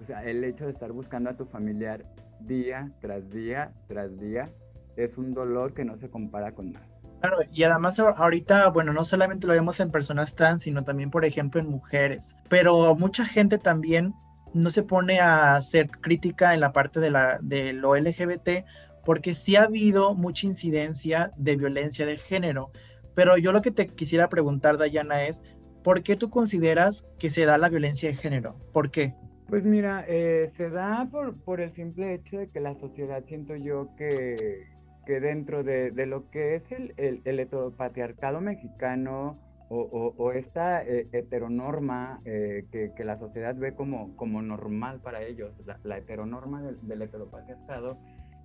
O 0.00 0.04
sea, 0.04 0.24
el 0.24 0.44
hecho 0.44 0.66
de 0.66 0.72
estar 0.72 0.92
buscando 0.92 1.30
a 1.30 1.36
tu 1.36 1.46
familiar 1.46 2.04
día 2.40 2.90
tras 3.00 3.30
día 3.30 3.72
tras 3.88 4.18
día 4.18 4.50
es 4.96 5.16
un 5.16 5.32
dolor 5.32 5.72
que 5.72 5.84
no 5.84 5.96
se 5.96 6.10
compara 6.10 6.52
con 6.52 6.72
nada. 6.72 6.86
Claro, 7.20 7.38
y 7.50 7.62
además 7.62 7.98
ahorita, 7.98 8.68
bueno, 8.68 8.92
no 8.92 9.04
solamente 9.04 9.46
lo 9.46 9.54
vemos 9.54 9.80
en 9.80 9.90
personas 9.90 10.34
trans, 10.34 10.62
sino 10.62 10.84
también, 10.84 11.10
por 11.10 11.24
ejemplo, 11.24 11.60
en 11.60 11.68
mujeres. 11.68 12.36
Pero 12.48 12.94
mucha 12.94 13.24
gente 13.24 13.58
también 13.58 14.14
no 14.56 14.70
se 14.70 14.82
pone 14.82 15.20
a 15.20 15.54
hacer 15.54 15.90
crítica 15.90 16.54
en 16.54 16.60
la 16.60 16.72
parte 16.72 16.98
de, 16.98 17.10
la, 17.10 17.38
de 17.42 17.72
lo 17.72 17.94
LGBT, 17.94 18.64
porque 19.04 19.34
sí 19.34 19.54
ha 19.54 19.64
habido 19.64 20.14
mucha 20.14 20.46
incidencia 20.46 21.30
de 21.36 21.56
violencia 21.56 22.06
de 22.06 22.16
género. 22.16 22.70
Pero 23.14 23.36
yo 23.36 23.52
lo 23.52 23.62
que 23.62 23.70
te 23.70 23.86
quisiera 23.86 24.28
preguntar, 24.28 24.78
Dayana, 24.78 25.26
es, 25.26 25.44
¿por 25.84 26.02
qué 26.02 26.16
tú 26.16 26.30
consideras 26.30 27.06
que 27.18 27.28
se 27.28 27.44
da 27.44 27.58
la 27.58 27.68
violencia 27.68 28.08
de 28.08 28.16
género? 28.16 28.56
¿Por 28.72 28.90
qué? 28.90 29.14
Pues 29.48 29.64
mira, 29.64 30.04
eh, 30.08 30.50
se 30.56 30.70
da 30.70 31.08
por, 31.10 31.60
el 31.60 31.72
simple 31.74 32.14
hecho 32.14 32.38
de 32.38 32.48
que 32.48 32.58
la 32.58 32.74
sociedad 32.80 33.22
siento 33.28 33.54
yo 33.54 33.90
que, 33.96 34.64
dentro 35.06 35.62
de, 35.62 35.92
lo 36.06 36.28
que 36.30 36.56
es 36.56 36.72
el, 36.72 36.94
el, 36.96 37.22
el 37.24 38.40
mexicano, 38.40 39.38
o, 39.68 40.32
esta 40.32 40.84
eh, 40.84 41.08
heteronorma 41.12 42.20
eh, 42.24 42.66
que, 42.70 43.04
la 43.04 43.18
sociedad 43.18 43.54
ve 43.56 43.74
como, 43.74 44.16
como 44.16 44.40
normal 44.42 45.00
para 45.00 45.22
ellos, 45.22 45.52
la, 45.82 45.98
heteronorma 45.98 46.62
del, 46.62 47.02
heteropatriarcado, 47.02 47.98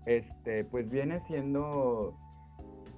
este, 0.05 0.63
pues 0.65 0.89
viene 0.89 1.21
siendo 1.27 2.15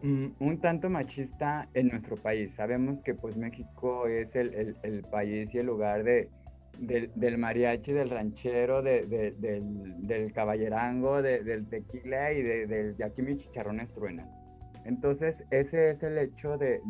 un 0.04 0.60
tanto 0.62 0.90
machista 0.90 1.70
en 1.74 1.88
nuestro 1.88 2.18
país. 2.18 2.52
Sabemos 2.58 3.00
que 3.00 3.14
pues 3.14 3.38
México 3.38 4.06
es 4.08 4.28
el, 4.36 5.06
país 5.10 5.48
y 5.54 5.60
el 5.60 5.66
lugar 5.66 6.04
de, 6.04 6.30
del, 6.78 7.38
mariachi, 7.38 7.94
del 7.94 8.10
ranchero, 8.10 8.82
del, 8.82 9.10
del, 9.40 10.34
caballerango, 10.34 11.22
del 11.22 11.70
tequila 11.70 12.34
y 12.34 12.42
del 12.42 13.02
aquí 13.02 13.22
mi 13.22 13.38
chicharrones 13.38 13.94
truenan. 13.94 14.43
Entonces, 14.86 15.36
ese 15.50 15.92
es 15.92 16.04
el 16.04 16.18
hecho 16.18 16.58
de, 16.58 16.82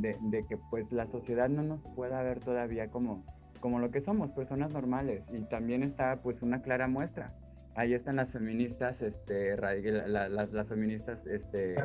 que 0.50 0.58
pues 0.70 0.92
la 0.92 1.08
sociedad 1.08 1.50
no 1.50 1.64
nos 1.64 1.82
pueda 1.96 2.22
ver 2.24 2.40
todavía 2.40 2.88
como, 2.90 3.24
como 3.60 3.80
lo 3.80 3.92
que 3.92 4.02
somos, 4.02 4.32
personas 4.32 4.72
normales. 4.72 5.24
Y 5.32 5.42
también 5.44 5.84
está 5.84 6.22
pues 6.22 6.42
una 6.42 6.62
clara 6.62 6.88
muestra. 6.88 7.34
Ahí 7.76 7.94
están 7.94 8.18
las 8.18 8.32
feministas, 8.32 9.02
este, 9.02 9.58
las, 9.58 10.68
feministas 10.68 11.26
este, 11.26 11.76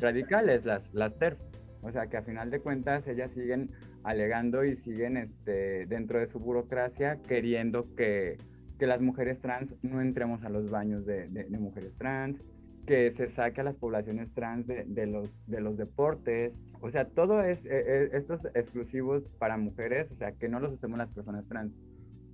radicales, 0.00 0.64
las, 0.64 0.82
las 0.92 1.18
TERF. 1.18 1.38
O 1.82 1.90
sea 1.90 2.06
que 2.06 2.16
a 2.16 2.22
final 2.22 2.50
de 2.50 2.60
cuentas 2.60 3.06
ellas 3.08 3.32
siguen 3.32 3.70
alegando 4.04 4.64
y 4.64 4.76
siguen 4.76 5.16
este, 5.16 5.86
dentro 5.86 6.20
de 6.20 6.28
su 6.28 6.38
burocracia 6.38 7.18
queriendo 7.26 7.92
que, 7.96 8.38
las 8.78 9.00
mujeres 9.00 9.40
trans 9.40 9.76
no 9.82 10.00
entremos 10.00 10.42
a 10.42 10.48
los 10.48 10.68
baños 10.68 11.06
de 11.06 11.28
mujeres 11.50 11.94
trans, 11.98 12.42
que 12.86 13.10
se 13.12 13.28
saque 13.28 13.60
a 13.60 13.64
las 13.64 13.76
poblaciones 13.76 14.32
trans 14.34 14.66
de, 14.66 15.06
los, 15.06 15.46
de 15.46 15.60
los 15.60 15.76
deportes. 15.76 16.52
O 16.80 16.90
sea, 16.90 17.06
todo 17.06 17.42
es, 17.42 17.64
eh, 17.64 17.68
eh, 17.70 18.10
estos 18.12 18.44
exclusivos 18.54 19.22
para 19.38 19.56
mujeres, 19.56 20.10
o 20.10 20.16
sea, 20.16 20.32
que 20.32 20.48
no 20.48 20.60
los 20.60 20.72
usemos 20.72 20.98
las 20.98 21.10
personas 21.10 21.46
trans. 21.48 21.72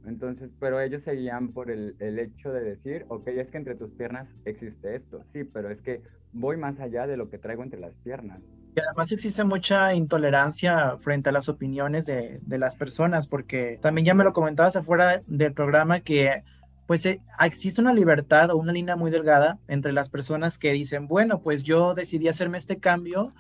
Entonces, 0.07 0.55
pero 0.59 0.81
ellos 0.81 1.02
seguían 1.02 1.49
por 1.49 1.71
el, 1.71 1.97
el, 1.99 2.19
hecho 2.19 2.50
de 2.52 2.62
decir, 2.62 3.05
ok, 3.09 3.28
es 3.28 3.50
que 3.50 3.59
entre 3.59 3.75
tus 3.75 3.93
piernas 3.93 4.28
existe 4.47 4.95
esto, 4.95 5.23
sí, 5.33 5.45
pero 5.45 5.71
es 5.71 5.83
que 5.83 6.00
voy 6.33 6.57
más 6.57 6.81
allá 6.81 7.07
de 7.07 7.17
lo 7.17 7.28
que 7.28 7.38
traigo 7.38 7.62
entre 7.62 7.81
las 7.81 7.95
piernas. 7.97 8.40
Y 8.75 8.81
además 8.81 9.12
existe 9.12 9.45
mucha 9.45 9.93
intolerancia 9.93 10.97
frente 10.99 11.28
a 11.28 11.33
las 11.33 11.49
opiniones 11.49 12.07
de, 12.07 12.38
de 12.43 12.59
las 12.59 12.76
personas, 12.76 13.26
porque 13.26 13.78
también 13.83 14.07
ya 14.07 14.14
me 14.14 14.25
lo 14.25 14.33
comentabas 14.33 14.76
afuera 14.76 15.21
del 15.26 15.52
programa 15.52 16.00
que 16.00 16.43
pues 16.88 17.04
eh, 17.04 17.21
existe 17.45 17.83
una 17.83 17.92
libertad 17.92 18.50
o 18.50 18.57
una 18.57 18.73
línea 18.73 18.97
muy 18.97 19.11
delgada 19.11 19.59
entre 19.68 19.92
las 19.92 20.09
personas 20.09 20.57
que 20.57 20.73
dicen, 20.73 21.07
bueno, 21.07 21.42
pues 21.42 21.62
yo 21.62 21.92
decidí 21.92 22.28
hacerme 22.28 22.57
este 22.57 22.78
cambio 22.78 23.35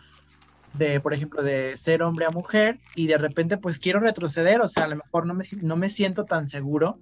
de, 0.74 1.00
por 1.00 1.14
ejemplo, 1.14 1.42
de 1.42 1.74
ser 1.74 2.02
hombre 2.02 2.26
a 2.26 2.30
mujer 2.30 2.78
y 2.94 3.06
de 3.06 3.16
repente 3.16 3.56
pues 3.56 3.78
quiero 3.78 4.00
retroceder, 4.00 4.60
o 4.60 4.68
sea, 4.68 4.84
a 4.84 4.88
lo 4.88 4.96
mejor 4.96 5.24
no 5.24 5.32
me, 5.32 5.44
no 5.62 5.76
me 5.76 5.88
siento 5.88 6.26
tan 6.26 6.50
seguro 6.50 6.98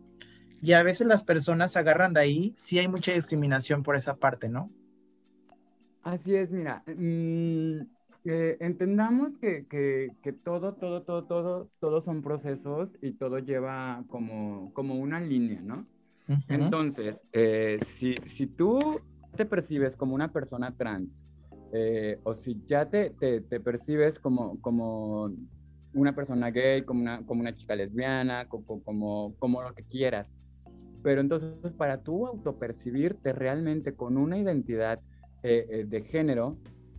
y 0.62 0.74
a 0.74 0.84
veces 0.84 1.08
las 1.08 1.24
personas 1.24 1.76
agarran 1.76 2.12
de 2.12 2.20
ahí, 2.20 2.54
sí 2.56 2.78
hay 2.78 2.86
mucha 2.86 3.10
discriminación 3.10 3.82
por 3.82 3.96
esa 3.96 4.14
parte, 4.14 4.48
¿no? 4.48 4.70
Así 6.04 6.36
es, 6.36 6.52
mira, 6.52 6.84
mm, 6.86 7.80
eh, 8.24 8.56
entendamos 8.60 9.36
que, 9.38 9.66
que, 9.66 10.12
que, 10.22 10.32
todo, 10.32 10.74
todo, 10.74 11.02
todo, 11.02 11.24
todo, 11.24 11.70
todos 11.80 12.04
son 12.04 12.22
procesos 12.22 12.96
y 13.02 13.14
todo 13.14 13.40
lleva 13.40 14.04
como, 14.06 14.72
como 14.74 14.94
una 14.94 15.18
línea, 15.18 15.60
¿no? 15.60 15.84
Entonces, 16.49 17.23
eh, 17.33 17.78
si, 17.85 18.47
tú 18.47 18.78
te 19.37 19.47
percibes 19.47 19.97
como 19.97 20.14
una 20.14 20.33
persona 20.33 20.75
trans, 20.76 21.23
eh, 21.73 22.18
o 22.25 22.35
si 22.35 22.62
ya 22.66 22.88
te, 22.88 23.11
te, 23.11 23.40
te, 23.40 23.61
percibes 23.61 24.18
como, 24.18 24.61
como 24.61 25.30
una 25.95 26.14
persona 26.14 26.50
gay, 26.50 26.83
como 26.83 27.00
una, 27.00 27.25
como 27.26 27.40
una 27.40 27.54
chica 27.54 27.76
lesbiana, 27.76 28.49
como, 28.49 28.83
como, 28.83 29.35
como 29.38 29.62
lo 29.62 29.75
que 29.75 29.85
quieras, 29.85 30.26
pero 31.02 31.21
entonces 31.21 31.75
para 31.75 32.02
tú 32.02 32.26
autopercibirte 32.26 33.33
realmente 33.33 33.95
con 33.95 34.16
una 34.16 34.38
identidad 34.38 35.00
eh, 35.42 35.85
de 35.87 36.02
género, 36.02 36.59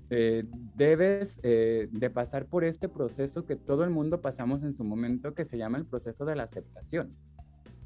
debes 0.10 1.36
de 1.41 2.10
pasar 2.13 2.46
por 2.46 2.63
este 2.63 2.88
proceso 2.88 3.46
que 3.46 3.57
todo 3.57 3.84
el 3.84 3.89
mundo 3.89 4.22
pasamos 4.22 4.63
en 4.63 4.74
su 4.74 4.86
momento, 4.86 5.34
que 5.34 5.43
se 5.43 5.57
llama 5.57 5.79
el 5.79 5.86
proceso 5.86 6.24
de 6.24 6.38
la 6.38 6.43
aceptación. 6.43 7.13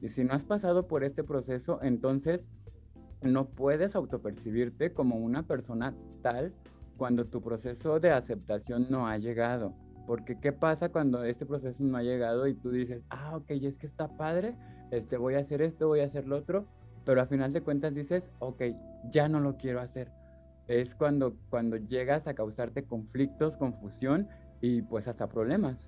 Y 0.01 0.09
si 0.09 0.23
no 0.23 0.33
has 0.33 0.45
pasado 0.45 0.87
por 0.87 1.03
este 1.03 1.23
proceso, 1.23 1.79
entonces 1.81 2.41
no 3.21 3.45
puedes 3.45 3.95
autopercibirte 3.95 4.93
como 4.93 5.17
una 5.17 5.43
persona 5.43 5.93
tal 6.23 6.53
cuando 6.97 7.25
tu 7.25 7.41
proceso 7.41 7.99
de 7.99 8.11
aceptación 8.11 8.87
no 8.89 9.07
ha 9.07 9.17
llegado. 9.17 9.73
Porque 10.07 10.39
¿qué 10.39 10.51
pasa 10.51 10.89
cuando 10.89 11.23
este 11.23 11.45
proceso 11.45 11.83
no 11.83 11.97
ha 11.97 12.03
llegado 12.03 12.47
y 12.47 12.55
tú 12.55 12.71
dices, 12.71 13.03
ah, 13.09 13.37
ok, 13.37 13.51
es 13.51 13.77
que 13.77 13.87
está 13.87 14.07
padre, 14.17 14.55
este, 14.89 15.17
voy 15.17 15.35
a 15.35 15.39
hacer 15.39 15.61
esto, 15.61 15.87
voy 15.87 16.01
a 16.01 16.05
hacer 16.05 16.27
lo 16.27 16.37
otro, 16.37 16.65
pero 17.05 17.21
a 17.21 17.27
final 17.27 17.53
de 17.53 17.61
cuentas 17.61 17.93
dices, 17.93 18.23
ok, 18.39 18.63
ya 19.11 19.29
no 19.29 19.39
lo 19.39 19.57
quiero 19.57 19.81
hacer. 19.81 20.11
Es 20.67 20.95
cuando, 20.95 21.35
cuando 21.49 21.77
llegas 21.77 22.27
a 22.27 22.33
causarte 22.33 22.83
conflictos, 22.83 23.57
confusión 23.57 24.27
y 24.61 24.81
pues 24.81 25.07
hasta 25.07 25.27
problemas. 25.27 25.87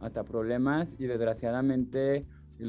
Hasta 0.00 0.24
problemas 0.24 0.88
y 0.98 1.06
desgraciadamente 1.06 2.26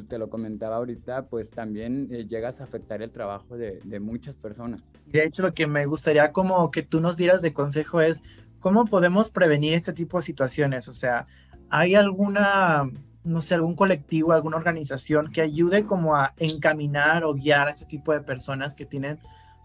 te 0.07 0.17
lo 0.17 0.29
comentaba 0.29 0.77
ahorita, 0.77 1.27
pues 1.27 1.49
también 1.49 2.07
eh, 2.11 2.25
llegas 2.27 2.59
a 2.59 2.65
afectar 2.65 3.01
el 3.01 3.11
trabajo 3.11 3.57
de, 3.57 3.79
de, 3.83 3.99
muchas 3.99 4.35
personas. 4.35 4.81
De 5.05 5.23
hecho, 5.23 5.43
lo 5.43 5.53
que 5.53 5.67
me 5.67 5.85
gustaría 5.85 6.31
como 6.31 6.69
que 6.71 6.83
tú 6.83 6.99
nos 6.99 7.17
dieras 7.17 7.41
de 7.41 7.53
consejo 7.53 8.01
es 8.01 8.21
cómo 8.59 8.85
podemos 8.85 9.29
prevenir 9.29 9.73
este 9.73 9.93
tipo 9.93 10.17
de 10.17 10.23
situaciones. 10.23 10.87
O 10.87 10.93
sea, 10.93 11.27
¿hay 11.69 11.95
alguna, 11.95 12.89
no 13.23 13.41
sé, 13.41 13.55
algún 13.55 13.75
colectivo, 13.75 14.33
alguna 14.33 14.57
organización 14.57 15.31
que 15.31 15.41
ayude 15.41 15.85
como 15.85 16.15
a 16.15 16.33
encaminar 16.37 17.23
o 17.23 17.33
guiar 17.33 17.67
a 17.67 17.71
este 17.71 17.85
tipo 17.85 18.11
de 18.13 18.21
personas 18.21 18.75
que 18.75 18.85
tienen 18.85 19.19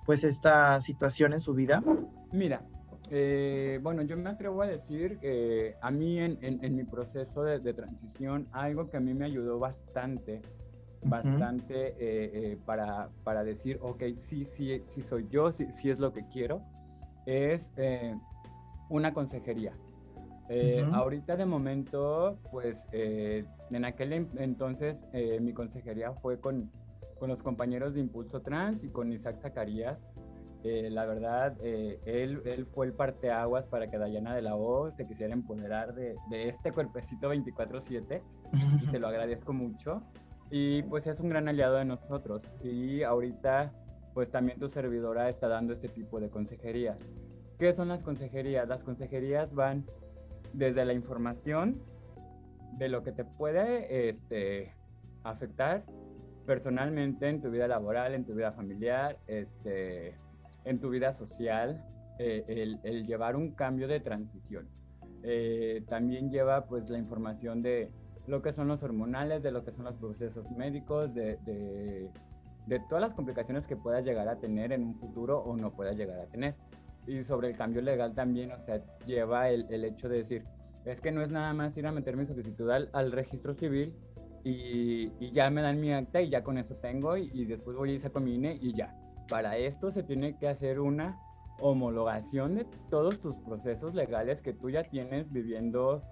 pues 0.05 0.25
esta 0.25 0.81
situación 0.81 1.33
en 1.33 1.41
su 1.41 1.55
vida? 1.55 1.83
Mira, 2.33 2.62
eh, 3.14 3.78
bueno, 3.83 4.00
yo 4.00 4.16
me 4.16 4.31
atrevo 4.31 4.62
a 4.62 4.66
decir 4.66 5.19
que 5.19 5.76
a 5.83 5.90
mí 5.90 6.19
en, 6.19 6.38
en, 6.40 6.75
mi 6.75 6.85
proceso 6.85 7.45
de, 7.45 7.59
de, 7.59 7.75
transición, 7.75 8.49
algo 8.52 8.88
que 8.88 8.97
a 8.97 9.00
mí 9.00 9.12
me 9.12 9.26
ayudó 9.26 9.59
bastante, 9.59 10.40
bastante 11.04 11.88
eh, 11.88 11.95
eh, 11.99 12.59
para, 12.64 13.11
para, 13.23 13.45
decir, 13.45 13.78
ok, 13.83 14.02
sí, 14.31 14.47
sí, 14.57 14.83
sí 14.88 15.02
soy 15.02 15.28
yo, 15.31 15.52
sí, 15.52 15.66
sí 15.73 15.90
es 15.90 15.99
lo 15.99 16.14
que 16.14 16.26
quiero, 16.33 16.62
es 17.26 17.61
una 18.88 19.12
consejería. 19.12 19.75
Ahorita 20.95 21.37
de 21.37 21.45
momento, 21.45 22.38
pues 22.50 22.87
en 22.92 23.85
aquel 23.85 24.26
entonces 24.38 24.97
mi 25.38 25.52
consejería 25.52 26.12
fue 26.12 26.40
con, 26.40 26.71
con 27.19 27.28
los 27.28 27.42
compañeros 27.42 27.92
de 27.92 28.00
Impulso 28.00 28.40
Trans 28.40 28.83
y 28.85 28.88
con 28.88 29.12
Isaac 29.12 29.37
Zacarías 29.38 29.99
Eh, 30.64 30.88
la 30.90 31.07
verdad, 31.07 31.57
eh, 31.62 31.99
él, 32.04 32.40
él, 32.45 32.66
fue 32.66 32.87
el 32.87 32.92
parteaguas 32.92 33.64
para 33.66 33.90
que 33.90 33.99
Dayana 33.99 34.35
de 34.35 34.42
la 34.42 34.54
O 34.54 34.90
se 34.92 35.07
quisiera 35.07 35.33
empoderar 35.33 35.95
de, 35.95 36.14
de 36.31 36.49
este 36.49 36.71
cuerpecito 36.71 37.33
24/7 37.33 38.23
y 38.83 38.87
te 38.87 38.99
lo 39.00 39.09
agradezco 39.09 39.52
mucho. 39.52 40.02
Y 40.50 40.83
pues 40.83 41.07
es 41.07 41.19
un 41.19 41.31
gran 41.31 41.49
aliado 41.49 41.76
de 41.76 41.85
nosotros 41.85 42.47
y 42.62 43.02
ahorita 43.02 43.73
pues 44.14 44.31
también 44.31 44.59
tu 44.59 44.69
servidora 44.69 45.31
está 45.31 45.49
dando 45.49 45.73
este 45.73 45.88
tipo 45.88 46.21
de 46.21 46.28
consejerías. 46.28 46.99
¿Qué 47.59 47.73
son 47.73 47.88
las 47.88 48.02
consejerías? 48.02 48.69
Las 48.69 48.83
consejerías 48.83 49.54
van 49.54 49.87
desde 50.52 50.85
la 50.85 50.92
información 50.92 51.81
de 52.76 52.88
lo 52.88 53.02
que 53.02 53.12
te 53.12 53.25
puede 53.25 54.11
este, 54.11 54.75
afectar 55.25 55.85
personalmente 56.47 57.28
en 57.28 57.40
tu 57.40 57.50
vida 57.50 57.69
laboral, 57.69 58.14
en 58.14 58.25
tu 58.25 58.35
vida 58.35 58.52
familiar, 58.52 59.19
este, 59.26 60.16
en 60.64 60.81
tu 60.81 60.90
vida 60.90 61.12
social, 61.12 61.85
eh, 62.19 62.76
el, 62.85 63.07
llevar 63.07 63.37
un 63.37 63.52
cambio 63.52 63.88
de 63.88 64.00
transición. 64.00 64.69
Eh, 65.23 65.83
también 65.88 66.31
lleva 66.31 66.66
pues 66.66 66.88
la 66.90 66.99
información 66.99 67.62
de 67.62 67.90
lo 68.26 68.42
que 68.42 68.52
son 68.52 68.69
los 68.69 68.83
hormonales, 68.83 69.42
de 69.42 69.50
lo 69.50 69.64
que 69.64 69.73
son 69.73 69.85
los 69.85 69.97
procesos 69.97 70.50
médicos, 70.52 71.12
de, 71.14 71.38
de, 72.66 72.81
todas 72.88 73.02
las 73.02 73.14
complicaciones 73.14 73.66
que 73.66 73.76
puedas 73.76 74.04
llegar 74.04 74.28
a 74.28 74.37
tener 74.37 74.73
en 74.73 74.85
un 74.85 74.95
futuro 75.00 75.38
o 75.38 75.57
no 75.57 75.73
puedas 75.73 75.97
llegar 75.97 76.21
a 76.21 76.26
tener. 76.26 76.54
Y 77.07 77.25
sobre 77.25 77.49
el 77.49 77.57
cambio 77.57 77.83
legal 77.83 78.14
también, 78.14 78.52
o 78.52 78.64
sea, 78.64 78.81
lleva 79.07 79.49
el, 79.49 79.66
el 79.71 79.85
hecho 79.85 80.09
de 80.09 80.19
decir, 80.19 80.45
es 80.85 81.00
que 81.00 81.11
no 81.11 81.23
es 81.23 81.31
nada 81.31 81.52
más 81.52 81.76
ir 81.76 81.87
a 81.87 81.92
meter 81.92 82.16
mi 82.16 82.26
solicitud 82.26 82.71
al, 82.71 82.88
al 82.92 83.11
registro 83.11 83.54
civil 83.54 83.92
y, 84.45 85.11
y, 85.19 85.33
ya 85.33 85.50
me 85.50 85.62
dan 85.62 85.81
mi 85.81 85.92
acta 85.92 86.21
y 86.21 86.31
ya 86.31 86.45
con 86.45 86.59
eso 86.59 86.76
tengo 86.76 87.16
y, 87.16 87.31
y 87.33 87.45
después 87.45 87.76
voy 87.76 87.92
y 87.92 88.00
saco 88.00 88.21
mi 88.21 88.35
INE 88.35 88.59
y 88.61 88.75
ya 88.75 88.95
para 89.29 89.57
esto 89.57 89.91
se 89.91 90.02
tiene 90.02 90.37
que 90.38 90.49
hacer 90.49 90.81
una 90.81 91.19
homologación 91.61 92.57
de 92.57 92.67
todos 92.91 93.21
tus 93.21 93.37
procesos 93.37 93.95
legales 93.95 94.41
que 94.41 94.52
tú 94.52 94.71
ya 94.71 94.85
tienes 94.85 95.33
viviendo, 95.33 96.02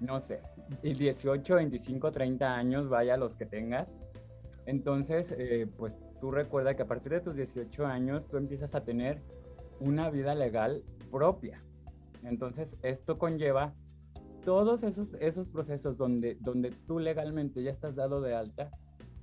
no 0.00 0.20
sé, 0.20 0.40
18, 0.82 1.54
25, 1.56 2.12
30 2.12 2.54
años, 2.54 2.88
vaya 2.88 3.16
los 3.16 3.34
que 3.34 3.46
tengas. 3.46 3.88
Entonces, 4.66 5.34
eh, 5.36 5.66
pues 5.76 5.96
tú 6.20 6.30
recuerda 6.30 6.74
que 6.74 6.82
a 6.82 6.86
partir 6.86 7.12
de 7.12 7.20
tus 7.20 7.36
18 7.36 7.86
años 7.86 8.26
tú 8.28 8.38
empiezas 8.38 8.74
a 8.74 8.82
tener 8.82 9.20
una 9.80 10.10
vida 10.10 10.34
legal 10.34 10.82
propia. 11.10 11.62
Entonces, 12.22 12.76
esto 12.82 13.18
conlleva 13.18 13.74
todos 14.44 14.82
esos, 14.82 15.14
esos 15.20 15.48
procesos 15.48 15.96
donde, 15.96 16.36
donde 16.40 16.70
tú 16.86 16.98
legalmente 16.98 17.62
ya 17.62 17.70
estás 17.70 17.94
dado 17.94 18.20
de 18.20 18.34
alta, 18.34 18.70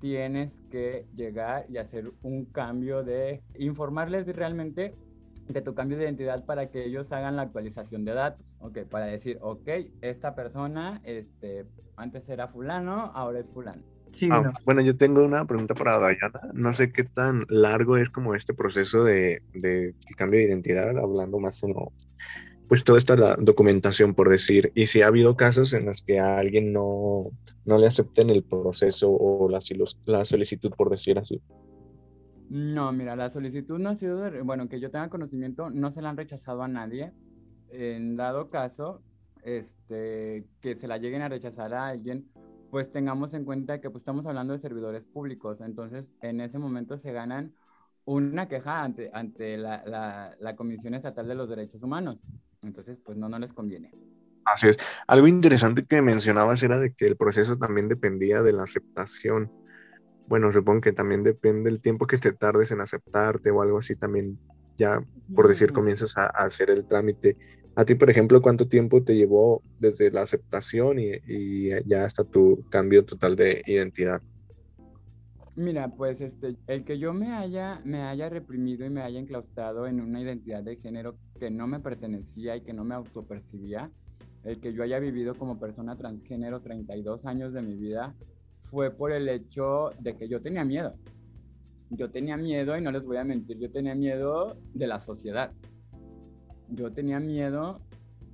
tienes 0.01 0.51
que 0.72 1.05
llegar 1.15 1.65
y 1.70 1.77
hacer 1.77 2.12
un 2.24 2.46
cambio 2.46 3.03
de 3.03 3.41
informarles 3.58 4.27
realmente 4.27 4.96
de 5.48 5.62
tu 5.62 5.74
cambio 5.74 5.98
de 5.98 6.05
identidad 6.05 6.46
para 6.46 6.70
que 6.70 6.86
ellos 6.86 7.12
hagan 7.12 7.36
la 7.36 7.43
actualización 7.43 8.05
de 8.05 8.13
datos, 8.13 8.53
ok, 8.60 8.79
para 8.89 9.05
decir, 9.05 9.38
ok, 9.41 9.67
esta 10.01 10.34
persona, 10.36 11.01
este, 11.03 11.65
antes 11.96 12.27
era 12.29 12.48
fulano, 12.48 13.12
ahora 13.13 13.39
es 13.39 13.48
fulano. 13.53 13.84
Sí, 14.12 14.27
ah, 14.29 14.51
bueno. 14.65 14.81
yo 14.81 14.98
tengo 14.98 15.24
una 15.24 15.46
pregunta 15.46 15.74
para 15.74 15.98
Dayana. 15.98 16.41
No 16.53 16.74
sé 16.74 16.91
qué 16.91 17.05
tan 17.05 17.46
largo 17.48 17.96
es 17.96 18.10
como 18.10 18.36
este 18.36 18.53
proceso 18.53 19.05
de, 19.05 19.41
de 19.53 19.96
cambio 20.17 20.39
de 20.39 20.48
identidad, 20.48 20.98
hablando 20.98 21.39
más 21.39 21.63
en 21.63 21.74
lo, 21.74 21.93
pues 22.72 22.86
toda 22.86 22.98
esta 23.00 23.18
la 23.18 23.36
documentación, 23.36 24.13
por 24.16 24.30
decir, 24.30 24.72
y 24.75 24.86
si 24.86 25.01
ha 25.01 25.08
habido 25.08 25.36
casos 25.36 25.74
en 25.74 25.86
los 25.86 26.01
que 26.01 26.22
a 26.22 26.38
alguien 26.38 26.72
no, 26.72 27.25
no 27.66 27.78
le 27.78 27.86
acepten 27.86 28.30
el 28.30 28.44
proceso 28.44 29.12
o 29.12 29.50
la, 29.50 29.60
la 30.06 30.24
solicitud, 30.24 30.72
por 30.78 30.90
decir 30.90 31.20
así. 31.20 31.42
No, 32.50 32.94
mira, 32.94 33.18
la 33.18 33.30
solicitud 33.30 33.78
no 33.78 33.90
ha 33.90 33.98
sido, 33.98 34.24
bueno, 34.46 34.70
que 34.70 34.80
yo 34.80 34.90
tenga 34.90 35.10
conocimiento, 35.10 35.70
no 35.70 35.92
se 35.92 36.01
la 36.01 36.12
han 36.12 36.16
rechazado 36.16 36.64
a 36.64 36.70
nadie. 36.70 37.12
En 37.72 38.16
dado 38.16 38.50
caso, 38.50 39.01
este, 39.44 40.46
que 40.62 40.77
se 40.77 40.88
la 40.88 40.98
lleguen 40.98 41.24
a 41.24 41.27
rechazar 41.27 41.74
a 41.74 41.88
alguien, 41.90 42.29
pues 42.70 42.90
tengamos 42.90 43.34
en 43.34 43.44
cuenta 43.44 43.81
que 43.81 43.90
pues, 43.90 44.03
estamos 44.03 44.25
hablando 44.25 44.53
de 44.53 44.60
servidores 44.60 45.03
públicos, 45.03 45.60
entonces 45.60 46.05
en 46.22 46.40
ese 46.40 46.57
momento 46.57 46.98
se 46.98 47.12
ganan 47.12 47.53
una 48.05 48.48
queja 48.48 48.81
ante, 48.81 49.10
ante 49.12 49.57
la, 49.57 49.84
la, 49.86 50.38
la 50.40 50.55
Comisión 50.55 50.94
Estatal 50.94 51.27
de 51.27 51.36
los 51.36 51.50
Derechos 51.50 51.84
Humanos. 51.84 52.18
Entonces, 52.64 52.98
pues 53.04 53.18
no, 53.18 53.30
no 53.30 53.40
les 53.40 53.54
conviene. 53.54 53.92
Así 54.46 54.68
es. 54.68 54.78
Algo 55.08 55.28
interesante 55.28 55.86
que 55.86 56.02
mencionabas 56.02 56.62
era 56.64 56.80
de 56.80 56.94
que 56.94 57.06
el 57.06 57.16
proceso 57.16 57.58
también 57.58 57.90
dependía 57.90 58.42
de 58.42 58.54
la 58.54 58.64
aceptación. 58.64 59.52
Bueno, 60.28 60.52
supongo 60.52 60.82
que 60.82 60.92
también 60.92 61.24
depende 61.24 61.70
del 61.70 61.82
tiempo 61.82 62.08
que 62.08 62.18
te 62.18 62.32
tardes 62.32 62.72
en 62.72 62.82
aceptarte 62.82 63.52
o 63.52 63.62
algo 63.62 63.78
así 63.78 63.96
también. 63.96 64.40
Ya, 64.78 65.04
por 65.36 65.48
decir, 65.48 65.74
comienzas 65.74 66.18
a, 66.18 66.28
hacer 66.28 66.70
el 66.70 66.88
trámite. 66.88 67.38
A 67.76 67.86
ti, 67.86 67.96
por 67.96 68.10
ejemplo, 68.10 68.42
¿cuánto 68.42 68.68
tiempo 68.68 69.04
te 69.04 69.16
llevó 69.16 69.62
desde 69.80 70.12
la 70.12 70.22
aceptación 70.22 71.00
y, 71.00 71.12
y 71.28 71.70
ya 71.86 72.06
hasta 72.06 72.24
tu 72.24 72.66
cambio 72.70 73.06
total 73.06 73.36
de 73.36 73.62
identidad? 73.68 74.22
Mira, 75.55 75.90
pues 75.90 76.22
este, 76.22 76.55
el 76.68 76.85
que 76.85 76.98
yo 76.98 77.14
me 77.14 77.33
haya, 77.33 77.81
me 77.83 78.03
haya 78.03 78.29
reprimido 78.29 78.85
y 78.85 78.90
me 78.90 79.01
haya 79.01 79.20
enclaustrado 79.20 79.85
en 79.85 80.00
una 80.00 80.22
identidad 80.22 80.64
de 80.64 80.77
género 80.77 81.16
que 81.40 81.51
no 81.51 81.68
me 81.68 81.81
pertenecía 81.81 82.55
y 82.55 82.61
que 82.61 82.72
no 82.72 82.85
me 82.85 82.96
autopercibía, 82.96 83.92
el 84.46 84.61
que 84.61 84.74
yo 84.74 84.83
haya 84.83 85.00
vivido 85.00 85.35
como 85.35 85.59
persona 85.59 85.98
transgénero 85.98 86.61
32 86.61 87.25
años 87.25 87.53
de 87.53 87.61
mi 87.61 87.75
vida, 87.75 88.16
fue 88.70 88.92
por 88.92 89.11
el 89.11 89.27
hecho 89.27 89.92
de 90.00 90.16
que 90.16 90.29
yo 90.29 90.42
tenía 90.42 90.64
miedo. 90.64 90.94
Yo 91.90 92.09
tenía 92.09 92.37
miedo, 92.37 92.77
y 92.77 92.81
no 92.81 92.92
les 92.92 93.05
voy 93.05 93.18
a 93.18 93.25
mentir, 93.25 93.59
yo 93.59 93.70
tenía 93.70 93.94
miedo 93.94 94.55
de 94.74 94.87
la 94.87 95.00
sociedad. 95.01 95.51
Yo 96.70 96.94
tenía 96.94 97.20
miedo 97.20 97.81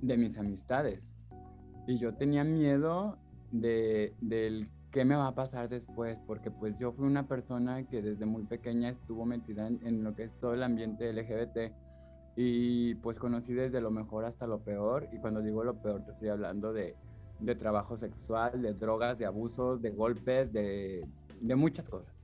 de 0.00 0.16
mis 0.16 0.38
amistades. 0.38 1.02
Y 1.88 1.98
yo 1.98 2.14
tenía 2.14 2.44
miedo 2.44 3.18
de, 3.50 4.14
del 4.20 4.68
qué 4.90 5.04
me 5.04 5.16
va 5.16 5.28
a 5.28 5.34
pasar 5.34 5.68
después, 5.68 6.18
porque 6.26 6.50
pues 6.50 6.76
yo 6.78 6.92
fui 6.92 7.06
una 7.06 7.26
persona 7.26 7.84
que 7.84 8.00
desde 8.00 8.24
muy 8.24 8.44
pequeña 8.44 8.90
estuvo 8.90 9.26
metida 9.26 9.66
en, 9.66 10.02
lo 10.02 10.14
que 10.14 10.24
es 10.24 10.32
todo 10.40 10.54
el 10.54 10.62
ambiente 10.62 11.12
LGBT 11.12 11.72
y 12.36 12.94
pues 12.96 13.18
conocí 13.18 13.52
desde 13.52 13.80
lo 13.80 13.90
mejor 13.90 14.24
hasta 14.24 14.46
lo 14.46 14.60
peor 14.60 15.08
y 15.12 15.18
cuando 15.18 15.42
digo 15.42 15.64
lo 15.64 15.82
peor 15.82 16.04
te 16.04 16.12
estoy 16.12 16.28
hablando 16.28 16.72
de, 16.72 16.94
de 17.40 17.54
trabajo 17.54 17.96
sexual, 17.98 18.62
de 18.62 18.72
drogas, 18.72 19.18
de 19.18 19.26
abusos, 19.26 19.82
de 19.82 19.90
golpes, 19.90 20.52
de, 20.52 21.06
de 21.40 21.54
muchas 21.56 21.88
cosas. 21.88 22.14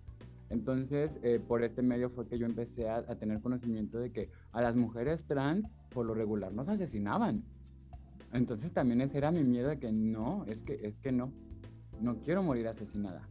Entonces, 0.50 1.10
eh, 1.22 1.40
por 1.46 1.64
este 1.64 1.82
medio 1.82 2.10
fue 2.10 2.28
que 2.28 2.38
yo 2.38 2.46
empecé 2.46 2.88
a, 2.88 2.98
a, 2.98 3.16
tener 3.16 3.40
conocimiento 3.40 3.98
de 3.98 4.12
que 4.12 4.30
a 4.52 4.62
las 4.62 4.76
mujeres 4.76 5.24
trans, 5.26 5.66
por 5.90 6.06
lo 6.06 6.14
regular, 6.14 6.52
nos 6.52 6.68
asesinaban. 6.68 7.42
Entonces 8.32 8.72
también 8.72 9.00
ese 9.00 9.18
era 9.18 9.32
mi 9.32 9.42
miedo 9.42 9.68
de 9.68 9.78
que 9.78 9.90
no, 9.90 10.44
es 10.46 10.62
que, 10.62 10.74
es 10.86 10.96
que 10.98 11.12
no 11.12 11.32
no 12.00 12.16
quiero 12.16 12.42
morir 12.42 12.68
asesinada. 12.68 13.22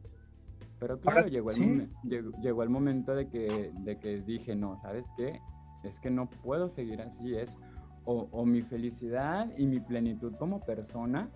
Pero 0.79 0.99
claro, 0.99 1.27
llegó, 1.27 1.51
el 1.51 1.89
llegó, 2.41 2.63
el 2.63 2.69
momento 2.69 3.15
de 3.15 3.29
que, 3.29 3.71
de 3.73 3.99
que 3.99 4.21
dije, 4.21 4.55
no, 4.55 4.81
¿sabes 4.81 5.05
qué? 5.15 5.39
Es 5.83 5.97
que 5.99 6.09
no 6.09 6.29
puedo 6.29 6.69
seguir 6.69 7.01
así, 7.01 7.35
es 7.35 7.55
o, 8.05 8.45
mi 8.45 8.61
felicidad 8.61 9.47
y 9.57 9.65
mi 9.65 9.79
plenitud 9.79 10.33
como 10.37 10.59
persona, 10.59 11.29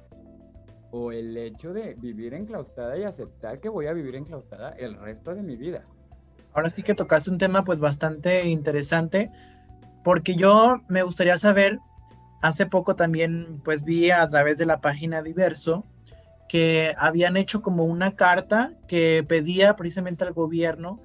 o 0.91 1.11
el 1.11 1.35
hecho 1.37 1.73
de 1.73 1.95
vivir 1.95 2.33
enclaustrada 2.33 2.97
y 2.97 3.03
aceptar 3.03 3.59
que 3.59 3.69
voy 3.69 3.87
a 3.87 3.93
vivir 3.93 4.15
enclaustrada 4.15 4.71
el 4.71 4.95
resto 4.95 5.33
de 5.33 5.43
mi 5.43 5.55
vida. 5.55 5.83
Ahora 6.53 6.69
sí 6.69 6.83
que 6.83 6.95
tocaste 6.95 7.29
un 7.29 7.37
tema 7.37 7.63
pues 7.63 7.79
bastante 7.79 8.47
interesante, 8.47 9.31
porque 10.03 10.35
yo 10.35 10.81
me 10.87 11.03
gustaría 11.03 11.37
saber, 11.37 11.79
hace 12.41 12.65
poco 12.65 12.95
también 12.95 13.61
pues 13.63 13.83
vi 13.83 14.11
a 14.11 14.25
través 14.27 14.57
de 14.57 14.65
la 14.65 14.81
página 14.81 15.21
Diverso, 15.21 15.85
que 16.47 16.93
habían 16.97 17.37
hecho 17.37 17.61
como 17.61 17.85
una 17.85 18.15
carta 18.15 18.73
que 18.87 19.25
pedía 19.27 19.75
precisamente 19.75 20.23
al 20.23 20.33
gobierno 20.33 21.01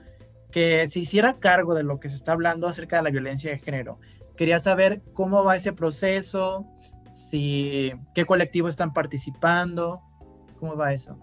que 0.52 0.86
se 0.86 1.00
hiciera 1.00 1.38
cargo 1.40 1.74
de 1.74 1.82
lo 1.82 1.98
que 1.98 2.08
se 2.08 2.14
está 2.14 2.32
hablando 2.32 2.68
acerca 2.68 2.96
de 2.96 3.02
la 3.02 3.10
violencia 3.10 3.50
de 3.50 3.58
género. 3.58 3.98
Quería 4.36 4.58
saber 4.58 5.02
cómo 5.14 5.42
va 5.42 5.56
ese 5.56 5.72
proceso, 5.72 6.66
si 7.12 7.92
qué 8.14 8.24
colectivos 8.24 8.70
están 8.70 8.92
participando, 8.92 10.00
cómo 10.60 10.76
va 10.76 10.92
eso. 10.92 11.18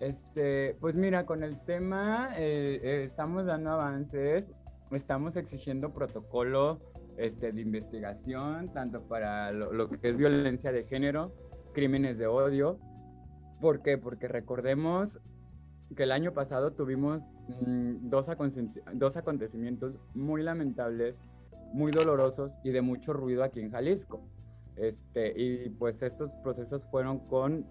Este, 0.00 0.76
pues 0.80 0.94
mira, 0.94 1.26
con 1.26 1.42
el 1.42 1.58
tema 1.64 2.30
eh, 2.36 2.80
eh, 2.82 3.04
estamos 3.04 3.46
dando 3.46 3.70
avances, 3.70 4.44
estamos 4.90 5.36
exigiendo 5.36 5.92
protocolo 5.92 6.80
este, 7.16 7.52
de 7.52 7.60
investigación, 7.60 8.72
tanto 8.72 9.02
para 9.02 9.52
lo 9.52 9.88
que 9.88 10.08
es 10.08 10.16
violencia 10.16 10.72
de 10.72 10.84
género, 10.84 11.32
crímenes 11.72 12.18
de 12.18 12.26
odio, 12.26 12.78
¿Por 13.62 13.80
qué? 13.80 13.96
Porque 13.96 14.26
recordemos 14.26 15.20
que 15.96 16.02
el 16.02 16.10
año 16.10 16.32
pasado 16.32 16.72
tuvimos 16.72 17.22
mm, 17.64 18.10
dos, 18.10 18.26
dos 18.94 19.16
acontecimientos 19.16 20.00
muy 20.14 20.42
lamentables, 20.42 21.14
muy 21.72 21.92
dolorosos 21.92 22.50
y 22.64 22.70
de 22.70 22.82
mucho 22.82 23.12
ruido 23.12 23.44
aquí 23.44 23.60
en 23.60 23.70
Jalisco. 23.70 24.20
Este, 24.74 25.32
y 25.40 25.68
pues 25.68 26.02
estos 26.02 26.32
procesos 26.42 26.84
fueron 26.90 27.20
con 27.28 27.64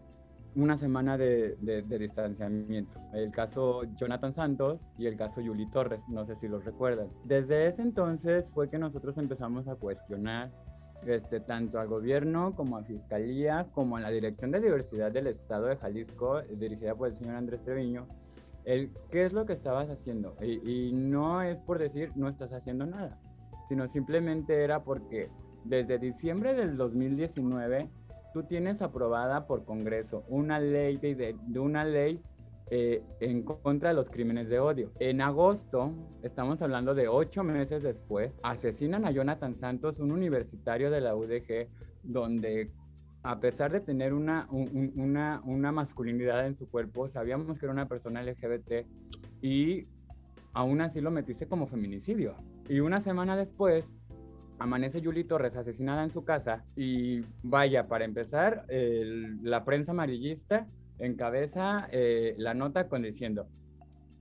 una 0.56 0.78
semana 0.78 1.18
de, 1.18 1.58
de, 1.60 2.00
distanciamiento. 2.00 2.96
El 3.14 3.30
caso 3.32 3.84
Jonathan 3.98 4.34
Santos 4.34 4.88
y 4.98 5.08
el 5.08 5.18
caso 5.18 5.42
Yuli 5.42 5.70
Torres, 5.72 6.00
no 6.08 6.26
sé 6.26 6.38
si 6.38 6.48
los 6.48 6.64
recuerdan. 6.64 7.10
Desde 7.26 7.68
ese 7.68 7.82
entonces 7.82 8.50
fue 8.54 8.70
que 8.70 8.78
nosotros 8.78 9.18
empezamos 9.18 9.68
a 9.68 9.76
cuestionar 9.76 10.52
este, 11.06 11.40
tanto 11.40 11.80
al 11.80 11.88
gobierno 11.88 12.56
como 12.56 12.78
a 12.78 12.84
Fiscalía, 12.84 13.68
como 13.74 13.98
a 13.98 14.02
la 14.02 14.10
Dirección 14.10 14.52
de 14.52 14.60
Diversidad 14.60 15.12
del 15.12 15.28
Estado 15.28 15.68
de 15.68 15.78
Jalisco, 15.78 16.42
dirigida 16.42 16.96
por 16.96 17.10
el 17.10 17.18
señor 17.18 17.36
Andrés 17.36 17.64
Treviño, 17.64 18.08
el 18.66 18.92
qué 19.10 19.26
es 19.26 19.34
lo 19.34 19.46
que 19.46 19.54
estabas 19.54 19.90
haciendo. 19.90 20.36
Y, 20.42 20.90
y 20.90 20.94
no 20.94 21.42
es 21.42 21.58
por 21.58 21.80
decir 21.80 22.12
no 22.16 22.30
estás 22.30 22.54
haciendo 22.54 22.86
nada, 22.86 23.20
sino 23.70 23.88
simplemente 23.88 24.64
era 24.64 24.84
porque 24.84 25.30
desde 25.64 26.00
diciembre 26.00 26.54
del 26.54 26.78
2019 26.78 27.90
tú 28.34 28.44
tienes 28.44 28.82
aprobada 28.82 29.48
por 29.48 29.66
Congreso 29.66 30.24
una 30.30 30.60
ley 30.60 30.98
de, 30.98 31.36
de 31.40 31.60
una 31.60 31.84
ley 31.84 32.22
eh, 32.74 33.04
en 33.20 33.44
contra 33.44 33.90
de 33.90 33.96
los 33.96 34.10
crímenes 34.10 34.48
de 34.48 34.58
odio. 34.58 34.94
En 35.02 35.20
agosto, 35.20 35.92
estamos 36.24 36.62
hablando 36.62 36.96
de 36.96 37.10
ocho 37.10 37.44
meses 37.44 37.84
después, 37.84 38.32
asesinan 38.44 39.04
a 39.04 39.12
Jonathan 39.12 39.58
Santos, 39.60 40.00
un 40.00 40.14
universitario 40.14 40.90
de 40.90 41.02
la 41.02 41.14
UDG, 41.14 41.68
donde 42.02 42.72
a 43.24 43.42
pesar 43.42 43.74
de 43.74 43.82
tener 43.82 44.14
una, 44.14 44.48
una, 44.50 45.72
masculinidad 45.74 46.48
en 46.48 46.56
su 46.56 46.70
cuerpo, 46.70 47.10
sabíamos 47.10 47.60
que 47.60 47.66
era 47.66 47.74
una 47.74 47.90
persona 47.90 48.24
LGBT 48.24 48.88
y 49.42 49.86
aún 50.54 50.80
así 50.80 51.02
lo 51.02 51.12
metiste 51.12 51.48
como 51.48 51.68
feminicidio. 51.68 52.36
Y 52.70 52.80
una 52.80 53.02
semana 53.02 53.36
después, 53.36 53.84
amanece 54.60 55.02
Yuli 55.02 55.26
Torres 55.26 55.58
asesinada 55.58 56.06
en 56.06 56.12
su 56.12 56.24
casa 56.24 56.64
y 56.78 57.20
vaya, 57.44 57.90
para 57.90 58.06
empezar, 58.06 58.66
la 58.70 59.66
prensa 59.66 59.92
amarillista 59.92 60.68
encabeza 61.06 61.88
eh, 61.92 62.36
la 62.38 62.54
nota 62.54 62.88
con 62.88 63.04
diciendo, 63.04 63.48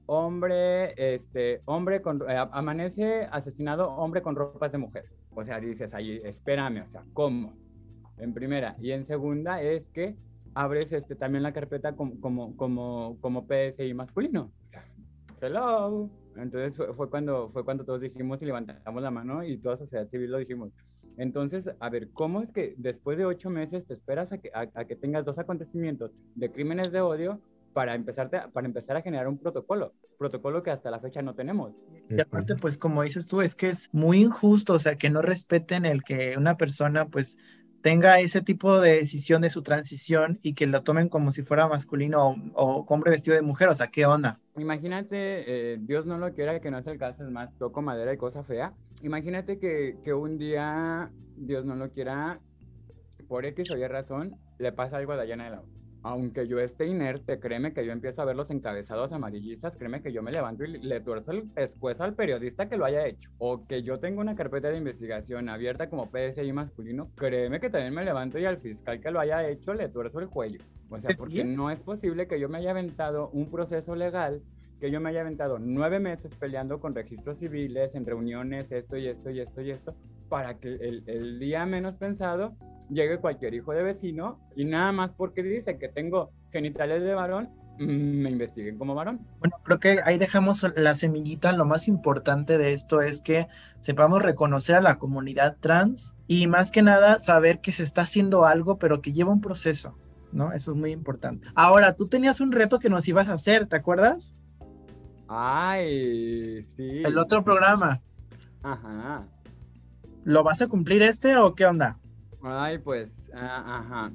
hombre, 0.07 1.15
este, 1.15 1.61
hombre 1.67 2.03
con, 2.03 2.23
eh, 2.29 2.37
amanece 2.53 3.29
asesinado 3.31 3.91
hombre 3.91 4.23
con 4.23 4.35
ropas 4.35 4.73
de 4.73 4.79
mujer. 4.79 5.05
O 5.35 5.45
sea, 5.45 5.61
dices 5.61 5.95
ahí, 5.95 6.21
espérame, 6.25 6.85
o 6.89 6.91
sea, 6.91 7.05
¿cómo? 7.13 7.53
En 8.19 8.35
primera. 8.35 8.77
Y 8.81 8.91
en 8.91 9.07
segunda 9.07 9.63
es 9.63 9.87
que 9.95 10.17
abres 10.55 10.91
este, 10.93 11.15
también 11.15 11.43
la 11.43 11.53
carpeta 11.53 11.93
como, 11.95 12.21
como, 12.21 12.57
como, 12.57 13.17
como 13.21 13.47
PSI 13.47 13.95
masculino. 13.95 14.51
O 14.67 14.71
sea, 14.71 14.85
hello. 15.41 16.11
Entonces 16.37 16.77
fue 16.97 17.11
cuando, 17.11 17.51
fue 17.51 17.65
cuando 17.65 17.85
todos 17.85 18.01
dijimos 18.01 18.41
y 18.43 18.47
levantamos 18.47 19.03
la 19.03 19.11
mano 19.11 19.43
y 19.45 19.59
toda 19.59 19.77
sociedad 19.77 20.09
civil 20.09 20.31
lo 20.31 20.39
dijimos. 20.39 20.71
Entonces, 21.21 21.69
a 21.81 21.91
ver, 21.91 22.09
¿cómo 22.15 22.41
es 22.41 22.51
que 22.51 22.75
después 22.79 23.19
de 23.19 23.27
ocho 23.27 23.51
meses 23.51 23.87
te 23.87 23.93
esperas 23.93 24.33
a 24.33 24.39
que, 24.39 24.51
a, 24.55 24.85
que 24.87 24.97
tengas 24.97 25.23
dos 25.23 25.39
acontecimientos 25.39 26.13
de 26.35 26.51
crímenes 26.51 26.93
de 26.93 27.03
odio 27.03 27.39
para, 27.75 27.95
empezarte, 27.95 28.41
para 28.55 28.67
empezar 28.67 28.97
a 28.97 29.03
generar 29.03 29.29
un 29.29 29.37
protocolo? 29.37 29.93
Protocolo 30.17 30.63
que 30.63 30.71
hasta 30.71 30.91
la 30.91 30.99
fecha 30.99 31.21
no 31.21 31.35
tenemos. 31.35 31.75
Y 32.09 32.19
aparte, 32.19 32.55
pues 32.57 32.79
como 32.79 33.03
dices 33.03 33.27
tú, 33.27 33.43
es 33.43 33.55
que 33.55 33.69
es 33.69 33.91
muy 33.93 34.23
injusto, 34.23 34.73
o 34.73 34.79
sea, 34.79 34.97
que 34.97 35.11
no 35.11 35.21
respeten 35.21 35.85
el 35.85 36.03
que 36.05 36.39
una 36.39 36.57
persona, 36.57 37.05
pues 37.05 37.37
tenga 37.83 38.19
ese 38.19 38.41
tipo 38.41 38.81
de 38.81 38.93
decisión 38.93 39.43
de 39.43 39.51
su 39.51 39.63
transición 39.63 40.39
y 40.41 40.55
que 40.55 40.67
lo 40.67 40.83
tomen 40.85 41.11
como 41.11 41.33
si 41.33 41.43
fuera 41.43 41.69
masculino 41.69 42.35
o, 42.55 42.87
hombre 42.89 43.11
vestido 43.11 43.35
de 43.35 43.43
mujer, 43.43 43.69
o 43.69 43.75
sea, 43.75 43.89
¿qué 43.89 44.07
onda? 44.07 44.39
Imagínate, 44.57 45.15
eh, 45.75 45.79
Dios 45.83 46.07
no 46.07 46.17
lo 46.17 46.33
quiera, 46.33 46.61
que 46.61 46.71
no 46.71 46.79
es 46.79 46.87
el 46.87 46.99
caso, 46.99 47.25
es 47.25 47.31
más, 47.31 47.55
toco 47.59 47.83
madera 47.83 48.15
y 48.15 48.17
cosa 48.17 48.43
fea. 48.43 48.73
Imagínate 49.03 49.59
que, 49.59 49.97
que 50.05 50.13
un 50.13 50.39
día, 50.39 51.11
Dios 51.37 51.65
no 51.65 51.75
lo 51.75 51.91
quiera, 51.91 52.41
por 53.29 53.47
X 53.47 53.71
o 53.71 53.77
Y 53.77 53.87
razón, 53.87 54.37
le 54.59 54.73
pasa 54.73 54.99
algo 54.99 55.13
a 55.13 55.17
Dayana 55.17 55.45
de 55.45 55.51
la 55.51 55.63
aunque 56.03 56.49
yo 56.49 56.59
esté 56.59 56.87
inerte, 56.87 57.39
créeme 57.39 57.73
que 57.73 57.85
yo 57.85 57.93
empiezo 57.93 58.23
a 58.23 58.25
ver 58.25 58.37
los 58.37 58.51
encabezados 58.51 59.13
amarillistas, 59.13 59.77
créeme 59.77 60.03
que 60.03 60.13
yo 60.13 60.23
me 60.23 60.33
levanto 60.33 60.65
y 60.65 60.79
le 60.79 61.01
tuerzo 61.01 61.33
el 61.33 61.43
pescuezo 61.43 62.05
al 62.05 62.15
periodista 62.15 62.69
que 62.69 62.77
lo 62.77 62.87
haya 62.87 63.07
hecho. 63.07 63.31
O 63.39 63.67
que 63.67 63.83
yo 63.83 63.99
tengo 63.99 64.21
una 64.21 64.35
carpeta 64.35 64.69
de 64.69 64.79
investigación 64.79 65.49
abierta 65.49 65.91
como 65.91 66.11
PSI 66.11 66.53
masculino, 66.53 67.11
créeme 67.17 67.61
que 67.61 67.71
también 67.71 67.95
me 67.95 68.05
levanto 68.05 68.39
y 68.39 68.47
al 68.47 68.59
fiscal 68.59 69.01
que 69.01 69.11
lo 69.11 69.21
haya 69.21 69.47
hecho 69.49 69.75
le 69.75 69.89
tuerzo 69.89 70.21
el 70.21 70.29
cuello. 70.29 70.61
O 70.89 70.99
sea, 70.99 71.11
porque 71.19 71.45
no 71.45 71.71
es 71.71 71.79
posible 71.81 72.27
que 72.27 72.41
yo 72.41 72.49
me 72.49 72.59
haya 72.59 72.71
aventado 72.71 73.29
un 73.31 73.51
proceso 73.51 73.95
legal 73.95 74.43
que 74.81 74.91
yo 74.91 75.01
me 75.01 75.11
haya 75.11 75.21
aventado 75.21 75.59
nueve 75.59 76.01
meses 76.01 76.33
peleando 76.39 76.81
con 76.81 76.95
registros 76.95 77.39
civiles, 77.39 77.95
en 77.95 78.07
reuniones, 78.07 78.73
esto 78.73 78.97
y 78.97 79.09
esto 79.09 79.31
y 79.31 79.41
esto 79.41 79.61
y 79.61 79.71
esto, 79.71 79.95
para 80.29 80.59
que 80.59 80.69
el, 80.69 81.03
el 81.07 81.39
día 81.39 81.67
menos 81.67 81.97
pensado 81.97 82.57
llegue 82.91 83.19
cualquier 83.19 83.55
hijo 83.55 83.73
de 83.73 83.83
vecino 83.83 84.41
y 84.57 84.65
nada 84.65 84.93
más 84.93 85.11
porque 85.17 85.43
dice 85.43 85.79
que 85.79 85.89
tengo 85.89 86.31
genitales 86.53 87.03
de 87.03 87.15
varón, 87.15 87.51
mm, 87.79 88.23
me 88.23 88.31
investiguen 88.31 88.79
como 88.79 88.95
varón. 88.95 89.21
Bueno, 89.39 89.57
creo 89.63 89.79
que 89.79 90.01
ahí 90.05 90.19
dejamos 90.19 90.67
la 90.77 90.95
semillita. 90.95 91.53
Lo 91.53 91.65
más 91.65 91.89
importante 91.89 92.59
de 92.59 92.73
esto 92.73 93.01
es 93.01 93.21
que 93.21 93.49
sepamos 93.79 94.23
reconocer 94.23 94.77
a 94.77 94.81
la 94.81 94.99
comunidad 94.99 95.57
trans 95.61 96.15
y 96.27 96.47
más 96.47 96.71
que 96.71 96.83
nada 96.83 97.21
saber 97.21 97.61
que 97.61 97.73
se 97.73 97.83
está 97.83 98.03
haciendo 98.03 98.47
algo, 98.47 98.79
pero 98.79 99.01
que 99.01 99.13
lleva 99.13 99.33
un 99.33 99.41
proceso, 99.41 99.97
¿no? 100.33 100.53
Eso 100.53 100.73
es 100.73 100.77
muy 100.77 100.91
importante. 100.91 101.49
Ahora, 101.55 101.95
tú 101.95 102.09
tenías 102.09 102.41
un 102.41 102.53
reto 102.53 102.79
que 102.79 102.91
nos 102.91 103.07
ibas 103.09 103.29
a 103.29 103.35
hacer, 103.35 103.67
¿te 103.67 103.77
acuerdas? 103.77 104.35
Ay, 105.33 106.67
sí. 106.77 107.03
El 107.05 107.17
otro 107.17 107.45
programa. 107.45 108.01
Ajá. 108.65 109.29
¿Lo 110.25 110.43
vas 110.43 110.61
a 110.61 110.67
cumplir 110.67 111.03
este 111.03 111.37
o 111.37 111.55
qué 111.55 111.67
onda? 111.67 111.99
Ay, 112.43 112.79
pues, 112.79 113.09
ah, 113.33 113.79
ajá. 113.79 114.13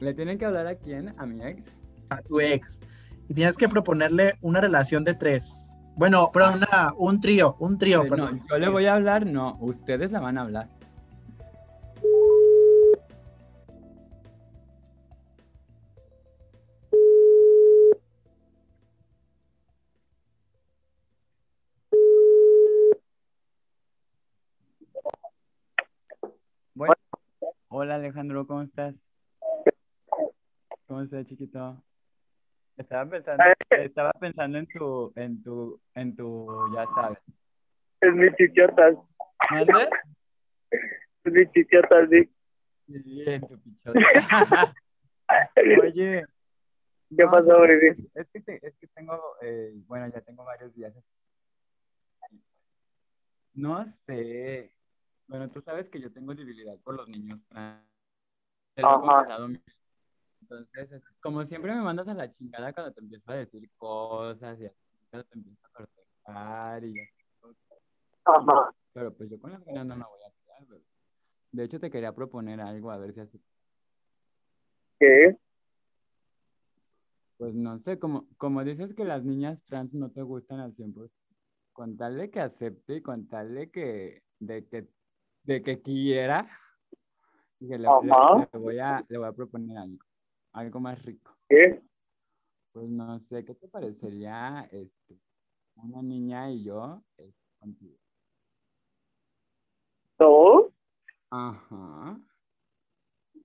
¿Le 0.00 0.12
tienen 0.12 0.38
que 0.38 0.44
hablar 0.44 0.66
a 0.66 0.74
quién? 0.74 1.14
¿A 1.18 1.24
mi 1.24 1.40
ex? 1.40 1.62
A 2.10 2.20
tu 2.20 2.40
ex. 2.40 2.80
Y 3.28 3.34
tienes 3.34 3.56
que 3.56 3.68
proponerle 3.68 4.38
una 4.40 4.60
relación 4.60 5.04
de 5.04 5.14
tres. 5.14 5.72
Bueno, 5.94 6.30
pero 6.32 6.46
ah. 6.46 6.56
una, 6.56 6.94
un 6.98 7.20
trío, 7.20 7.56
un 7.60 7.78
trío. 7.78 8.02
no, 8.02 8.30
yo 8.48 8.58
le 8.58 8.68
voy 8.68 8.86
a 8.86 8.94
hablar, 8.94 9.24
no, 9.24 9.56
ustedes 9.60 10.10
la 10.10 10.18
van 10.18 10.36
a 10.36 10.42
hablar. 10.42 10.68
Alejandro, 28.36 28.46
¿cómo 28.46 28.62
estás? 28.62 28.94
¿Cómo 30.86 31.00
estás, 31.00 31.26
chiquito? 31.26 31.82
Estaba 32.76 33.08
pensando, 33.10 33.44
estaba 33.70 34.12
pensando 34.12 34.58
en 34.58 34.66
tu, 34.66 35.12
en 35.16 35.42
tu, 35.42 35.80
en 35.94 36.16
tu, 36.16 36.74
ya 36.74 36.84
sabes. 36.94 37.18
Es 38.02 38.12
mi 38.12 38.30
chichotas. 38.34 38.94
¿Dónde? 39.50 39.88
Es 41.24 41.32
mi 41.32 41.50
chichotas, 41.50 42.10
sí. 42.10 42.30
Sí, 42.86 43.24
en 43.26 43.40
tu 43.40 43.58
pichota. 43.58 44.00
Oye. 45.82 46.26
¿Qué 47.16 47.24
pasó, 47.24 47.64
Es, 47.64 47.98
es, 48.14 48.44
que 48.44 48.58
es 48.60 48.76
que 48.76 48.86
tengo, 48.88 49.18
eh, 49.40 49.72
bueno, 49.86 50.08
ya 50.08 50.20
tengo 50.20 50.44
varios 50.44 50.74
días. 50.74 50.92
No 53.54 53.86
sé, 54.06 54.76
bueno, 55.26 55.48
tú 55.48 55.62
sabes 55.62 55.88
que 55.88 56.00
yo 56.00 56.12
tengo 56.12 56.34
debilidad 56.34 56.78
por 56.80 56.94
los 56.94 57.08
niños 57.08 57.40
trans. 57.48 57.95
Entonces, 58.76 61.02
como 61.20 61.44
siempre 61.44 61.74
me 61.74 61.82
mandas 61.82 62.08
a 62.08 62.14
la 62.14 62.32
chingada 62.32 62.72
cuando 62.72 62.92
te 62.92 63.00
empiezo 63.00 63.30
a 63.30 63.36
decir 63.36 63.70
cosas 63.76 64.58
y 64.60 64.66
así, 64.66 64.76
te 65.10 65.18
empiezo 65.34 65.66
a 65.66 65.70
cortar 65.70 66.84
y 66.84 67.00
así. 67.00 67.10
Ajá. 68.24 68.74
Pero 68.92 69.14
pues 69.14 69.30
yo 69.30 69.40
con 69.40 69.52
las 69.52 69.64
ganas 69.64 69.86
no 69.86 69.96
me 69.96 70.04
voy 70.04 70.20
a 70.22 70.30
quedar, 70.42 70.66
De 71.52 71.64
hecho, 71.64 71.80
te 71.80 71.90
quería 71.90 72.12
proponer 72.12 72.60
algo, 72.60 72.90
a 72.90 72.98
ver 72.98 73.14
si 73.14 73.20
así. 73.20 73.40
¿Qué? 74.98 75.36
Pues 77.38 77.54
no 77.54 77.78
sé, 77.80 77.98
como, 77.98 78.26
como 78.38 78.64
dices 78.64 78.94
que 78.94 79.04
las 79.04 79.24
niñas 79.24 79.62
trans 79.66 79.92
no 79.92 80.10
te 80.10 80.22
gustan 80.22 80.60
al 80.60 80.74
100%, 80.74 81.10
con 81.72 81.96
tal 81.96 82.16
de 82.16 82.30
que 82.30 82.40
acepte 82.40 82.96
y 82.96 83.02
con 83.02 83.28
tal 83.28 83.54
de 83.54 83.70
que, 83.70 84.22
de 84.38 84.66
que 84.66 84.88
de 85.46 85.62
que 85.62 85.80
quiera, 85.80 86.48
le, 87.60 87.78
le, 87.78 87.86
voy 88.58 88.78
a, 88.78 89.04
le 89.08 89.18
voy 89.18 89.26
a 89.28 89.32
proponer 89.32 89.78
algo, 89.78 90.04
algo 90.52 90.80
más 90.80 91.02
rico. 91.04 91.32
¿Qué? 91.48 91.82
Pues 92.72 92.88
no 92.88 93.18
sé, 93.20 93.44
¿qué 93.44 93.54
te 93.54 93.68
parecería 93.68 94.68
este, 94.70 95.18
una 95.76 96.02
niña 96.02 96.50
y 96.50 96.64
yo 96.64 97.02
este, 97.16 97.34
contigo? 97.58 97.96
¿No? 100.18 100.70
Ajá. 101.30 102.18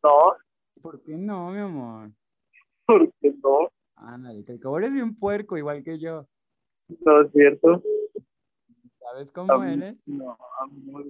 No. 0.04 0.36
¿Por 0.82 1.02
qué 1.04 1.16
no, 1.16 1.52
mi 1.52 1.60
amor? 1.60 2.12
¿Por 2.86 3.12
qué 3.22 3.34
no? 3.44 3.70
Ándale, 3.96 4.44
que 4.44 4.54
el 4.54 4.60
cabo 4.60 4.80
eres 4.80 4.92
un 4.92 5.18
puerco 5.18 5.58
igual 5.58 5.84
que 5.84 6.00
yo. 6.00 6.26
No 7.06 7.22
es 7.22 7.32
cierto. 7.32 7.82
¿Sabes 9.00 9.32
cómo 9.32 9.64
eres? 9.64 9.96
No, 10.06 10.32
a 10.32 10.68
mí 10.68 10.82
no 10.86 11.04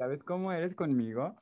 ¿Sabes 0.00 0.22
cómo 0.24 0.50
eres 0.50 0.74
conmigo? 0.74 1.36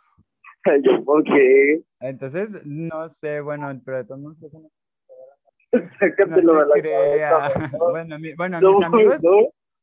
Yo, 0.82 1.04
¿por 1.04 1.22
qué? 1.22 1.80
Entonces, 2.00 2.48
no 2.64 3.08
sé, 3.20 3.40
bueno, 3.40 3.70
pero 3.84 3.98
de 3.98 4.04
todos 4.04 4.20
modos, 4.20 4.42
eso 4.42 4.58
no- 5.72 5.88
Sácatelo 6.00 6.54
no 6.66 6.72
te 6.72 6.80
crea. 6.80 7.30
cabeza. 7.30 7.68
¿no? 7.78 7.78
Bueno, 7.90 8.18
mi- 8.18 8.34
bueno, 8.34 8.60
No, 8.60 8.78
mis 8.78 8.86
amigos, 8.86 9.22
no. 9.22 9.36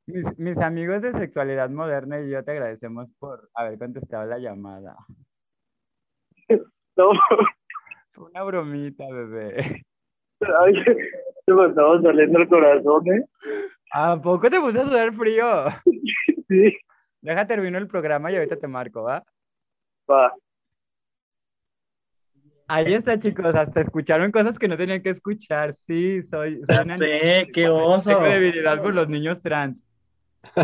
mis, 0.07 0.37
mis 0.39 0.57
amigos 0.57 1.01
de 1.03 1.13
sexualidad 1.13 1.69
moderna 1.69 2.19
y 2.19 2.29
yo 2.29 2.43
te 2.43 2.51
agradecemos 2.51 3.07
por 3.17 3.49
haber 3.53 3.79
contestado 3.79 4.25
la 4.25 4.39
llamada. 4.39 4.97
No, 6.97 7.11
una 8.17 8.43
bromita, 8.43 9.05
bebé. 9.09 9.83
ay, 10.41 10.73
se 11.45 11.53
me 11.53 11.67
estaba 11.67 12.01
saliendo 12.01 12.39
el 12.39 12.49
corazón, 12.49 13.07
¿eh? 13.07 13.25
¿A 13.93 14.21
poco 14.21 14.49
te 14.49 14.59
puse 14.59 14.81
a 14.81 14.83
sudar 14.85 15.13
frío? 15.13 15.45
Sí, 16.49 16.77
Deja 17.25 17.47
termino 17.47 17.79
el 17.79 17.87
programa 17.87 18.31
y 18.31 18.35
ahorita 18.35 18.55
te 18.55 18.67
marco, 18.67 19.01
¿va? 19.01 19.23
va. 20.07 20.31
Ahí 22.67 22.93
está, 22.93 23.17
chicos, 23.17 23.55
hasta 23.55 23.81
escucharon 23.81 24.31
cosas 24.31 24.59
que 24.59 24.67
no 24.67 24.77
tenían 24.77 25.01
que 25.01 25.09
escuchar. 25.09 25.75
Sí, 25.87 26.21
soy, 26.29 26.61
soy 26.69 26.87
Ya 26.87 26.97
sé, 26.97 27.47
qué 27.51 27.67
oso. 27.67 28.11
Tengo 28.11 28.25
debilidad 28.25 28.79
por 28.79 28.93
los 28.93 29.09
niños 29.09 29.41
trans. 29.41 29.75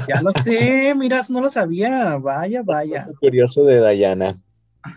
Ya 0.08 0.21
lo 0.21 0.32
sé, 0.43 0.93
mira, 0.95 1.21
eso 1.21 1.34
no 1.34 1.41
lo 1.41 1.50
sabía. 1.50 2.15
Vaya, 2.17 2.62
vaya. 2.63 3.08
Curioso 3.19 3.65
de 3.65 3.80
Dayana. 3.80 4.39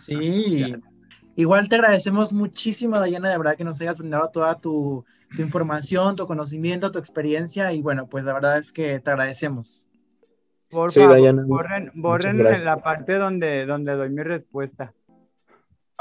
Sí. 0.05 0.75
Igual 1.35 1.71
te 1.71 1.77
agradecemos 1.77 2.31
muchísimo, 2.31 2.99
Dayana, 2.99 3.31
de 3.31 3.39
verdad 3.39 3.57
que 3.57 3.65
nos 3.65 3.81
hayas 3.81 3.99
brindado 3.99 4.29
toda 4.29 4.61
tu, 4.61 5.05
tu 5.35 5.41
información, 5.41 6.15
tu 6.15 6.27
conocimiento, 6.27 6.93
tu 6.93 6.99
experiencia. 6.99 7.73
Y 7.73 7.81
bueno, 7.81 8.07
pues 8.07 8.25
la 8.25 8.35
verdad 8.35 8.59
es 8.59 8.71
que 8.71 9.01
te 9.01 9.11
agradecemos. 9.11 9.87
Por 10.75 10.91
Sí, 10.91 10.99
favor, 10.99 11.15
Dayana, 11.15 11.45
borren, 11.47 11.93
borren 11.95 12.39
gracias. 12.39 12.65
la 12.65 12.83
parte 12.83 13.15
donde, 13.15 13.65
donde 13.65 13.93
doy 13.93 14.11
mi 14.11 14.25
respuesta. 14.25 14.93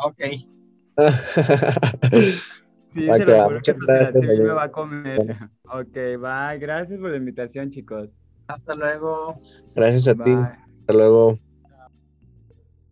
Ok. 0.04 0.18
Sí, 0.18 0.50
Va 3.10 3.18
se 3.18 3.26
lo 3.26 3.44
juro 3.44 3.62
que 3.62 3.74
gracias, 3.74 4.24
me 4.24 4.44
va 4.46 4.64
a 4.64 4.72
comer. 4.72 5.38
Ok, 5.66 5.94
bye. 5.94 6.58
Gracias 6.60 7.00
por 7.00 7.12
la 7.12 7.18
invitación, 7.18 7.70
chicos. 7.70 8.10
Hasta 8.48 8.74
luego. 8.74 9.40
Gracias 9.76 10.08
a 10.08 10.16
ti. 10.16 10.32
Hasta 10.32 10.94
luego. 10.94 11.38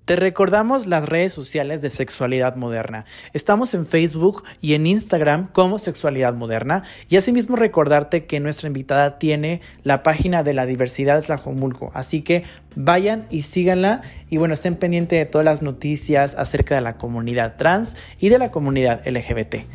Te 0.05 0.15
recordamos 0.15 0.87
las 0.87 1.07
redes 1.07 1.31
sociales 1.31 1.83
de 1.83 1.91
Sexualidad 1.91 2.55
Moderna. 2.55 3.05
Estamos 3.33 3.75
en 3.75 3.85
Facebook 3.85 4.43
y 4.59 4.73
en 4.73 4.87
Instagram 4.87 5.47
como 5.51 5.77
Sexualidad 5.77 6.33
Moderna. 6.33 6.83
Y 7.07 7.17
asimismo 7.17 7.55
recordarte 7.55 8.25
que 8.25 8.39
nuestra 8.39 8.67
invitada 8.67 9.19
tiene 9.19 9.61
la 9.83 10.01
página 10.01 10.41
de 10.41 10.53
la 10.53 10.65
diversidad 10.65 11.23
Tlajomulco. 11.23 11.91
Así 11.93 12.23
que 12.23 12.43
vayan 12.75 13.27
y 13.29 13.43
síganla. 13.43 14.01
Y 14.29 14.37
bueno, 14.37 14.55
estén 14.55 14.75
pendientes 14.75 15.19
de 15.19 15.25
todas 15.25 15.45
las 15.45 15.61
noticias 15.61 16.33
acerca 16.35 16.73
de 16.73 16.81
la 16.81 16.97
comunidad 16.97 17.57
trans 17.57 17.95
y 18.19 18.29
de 18.29 18.39
la 18.39 18.49
comunidad 18.49 19.07
LGBT. 19.07 19.67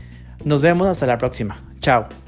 Nos 0.44 0.60
vemos 0.60 0.88
hasta 0.88 1.06
la 1.06 1.18
próxima. 1.18 1.62
Chao. 1.80 2.25